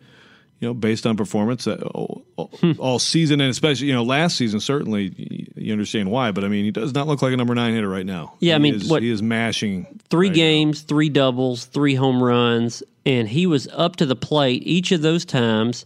you 0.59 0.67
know 0.67 0.73
based 0.73 1.05
on 1.05 1.17
performance 1.17 1.67
uh, 1.67 1.75
all, 1.93 2.25
all, 2.37 2.49
Hmm. 2.61 2.97
season, 2.97 3.41
and 3.41 3.49
especially 3.49 3.87
you 3.87 3.93
know 3.93 4.03
last 4.03 4.37
season, 4.37 4.59
certainly 4.59 5.13
you 5.55 5.71
understand 5.73 6.09
why. 6.11 6.31
But 6.31 6.43
I 6.43 6.47
mean, 6.47 6.65
he 6.65 6.71
does 6.71 6.93
not 6.93 7.07
look 7.07 7.21
like 7.21 7.33
a 7.33 7.37
number 7.37 7.53
nine 7.55 7.73
hitter 7.73 7.89
right 7.89 8.05
now. 8.05 8.33
Yeah, 8.39 8.53
I 8.53 8.57
He 8.57 8.63
mean, 8.63 8.75
is, 8.75 8.89
what- 8.89 9.01
he 9.03 9.09
is 9.09 9.21
mashing 9.21 9.85
Three 10.09 10.27
right 10.29 10.35
games, 10.35 10.81
three 10.81 11.09
doubles, 11.09 11.65
three 11.65 11.95
home 11.95 12.21
runs, 12.23 12.83
and 13.05 13.27
he 13.27 13.47
was 13.47 13.67
up 13.73 13.95
to 13.97 14.05
the 14.05 14.15
plate 14.15 14.61
each 14.65 14.91
of 14.91 15.01
those 15.01 15.25
times 15.25 15.85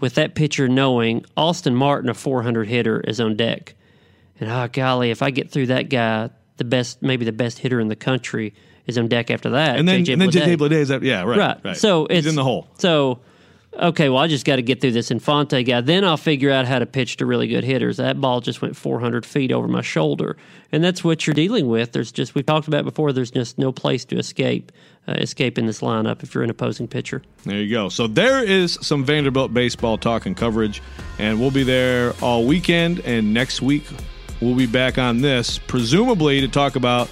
with 0.00 0.14
that 0.16 0.34
pitcher 0.34 0.68
knowing 0.68 1.24
Austin 1.36 1.74
Martin, 1.76 2.10
a 2.10 2.14
400 2.14 2.66
hitter, 2.68 3.00
is 3.00 3.20
on 3.20 3.36
deck. 3.36 3.74
And 4.40 4.50
oh 4.50 4.68
golly, 4.72 5.10
if 5.10 5.22
I 5.22 5.30
get 5.30 5.50
through 5.50 5.66
that 5.68 5.88
guy, 5.90 6.30
the 6.56 6.64
best, 6.64 7.00
maybe 7.02 7.24
the 7.24 7.32
best 7.32 7.58
hitter 7.60 7.78
in 7.80 7.86
the 7.88 7.94
country 7.96 8.52
is 8.86 8.98
on 8.98 9.06
deck 9.06 9.30
after 9.30 9.50
that. 9.50 9.78
And 9.78 9.86
then 9.88 10.04
JJ 10.04 10.12
and 10.14 10.20
then 10.22 10.28
Bleday. 10.30 10.46
JJ 10.46 10.58
Bleday 10.58 10.72
is 10.72 10.88
that 10.88 11.02
yeah 11.04 11.22
right 11.22 11.38
right. 11.38 11.64
right 11.64 11.76
So 11.76 12.06
He's 12.10 12.18
it's 12.18 12.26
in 12.26 12.34
the 12.34 12.42
hole. 12.42 12.66
So 12.78 13.20
okay, 13.74 14.08
well, 14.08 14.22
I 14.22 14.26
just 14.26 14.44
got 14.44 14.56
to 14.56 14.62
get 14.62 14.80
through 14.80 14.92
this 14.92 15.10
Infante 15.10 15.62
guy. 15.62 15.80
Then 15.80 16.04
I'll 16.04 16.16
figure 16.16 16.50
out 16.50 16.66
how 16.66 16.78
to 16.78 16.86
pitch 16.86 17.16
to 17.18 17.26
really 17.26 17.48
good 17.48 17.64
hitters. 17.64 17.96
That 17.96 18.20
ball 18.20 18.40
just 18.40 18.62
went 18.62 18.76
400 18.76 19.24
feet 19.24 19.52
over 19.52 19.68
my 19.68 19.82
shoulder. 19.82 20.36
And 20.70 20.82
that's 20.82 21.02
what 21.04 21.26
you're 21.26 21.34
dealing 21.34 21.68
with. 21.68 21.92
There's 21.92 22.12
just, 22.12 22.34
we 22.34 22.42
talked 22.42 22.68
about 22.68 22.84
before, 22.84 23.12
there's 23.12 23.30
just 23.30 23.58
no 23.58 23.72
place 23.72 24.04
to 24.06 24.18
escape. 24.18 24.72
Uh, 25.08 25.14
escape 25.14 25.58
in 25.58 25.66
this 25.66 25.80
lineup 25.80 26.22
if 26.22 26.32
you're 26.32 26.44
an 26.44 26.50
opposing 26.50 26.86
pitcher. 26.86 27.22
There 27.42 27.56
you 27.60 27.68
go. 27.74 27.88
So 27.88 28.06
there 28.06 28.44
is 28.44 28.78
some 28.82 29.04
Vanderbilt 29.04 29.52
baseball 29.52 29.98
talk 29.98 30.26
and 30.26 30.36
coverage, 30.36 30.80
and 31.18 31.40
we'll 31.40 31.50
be 31.50 31.64
there 31.64 32.14
all 32.22 32.46
weekend. 32.46 33.00
And 33.00 33.34
next 33.34 33.62
week, 33.62 33.82
we'll 34.40 34.54
be 34.54 34.66
back 34.66 34.98
on 34.98 35.20
this, 35.20 35.58
presumably 35.58 36.40
to 36.40 36.46
talk 36.46 36.76
about 36.76 37.08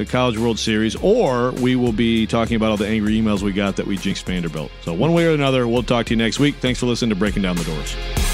the 0.00 0.10
College 0.10 0.38
World 0.38 0.58
Series, 0.58 0.96
or 0.96 1.52
we 1.52 1.76
will 1.76 1.92
be 1.92 2.26
talking 2.26 2.56
about 2.56 2.70
all 2.70 2.76
the 2.76 2.88
angry 2.88 3.20
emails 3.20 3.42
we 3.42 3.52
got 3.52 3.76
that 3.76 3.86
we 3.86 3.96
jinxed 3.96 4.24
Vanderbilt. 4.24 4.70
So, 4.82 4.92
one 4.94 5.12
way 5.12 5.26
or 5.26 5.32
another, 5.32 5.68
we'll 5.68 5.82
talk 5.82 6.06
to 6.06 6.10
you 6.10 6.16
next 6.16 6.38
week. 6.38 6.56
Thanks 6.56 6.80
for 6.80 6.86
listening 6.86 7.10
to 7.10 7.16
Breaking 7.16 7.42
Down 7.42 7.56
the 7.56 7.64
Doors. 7.64 8.29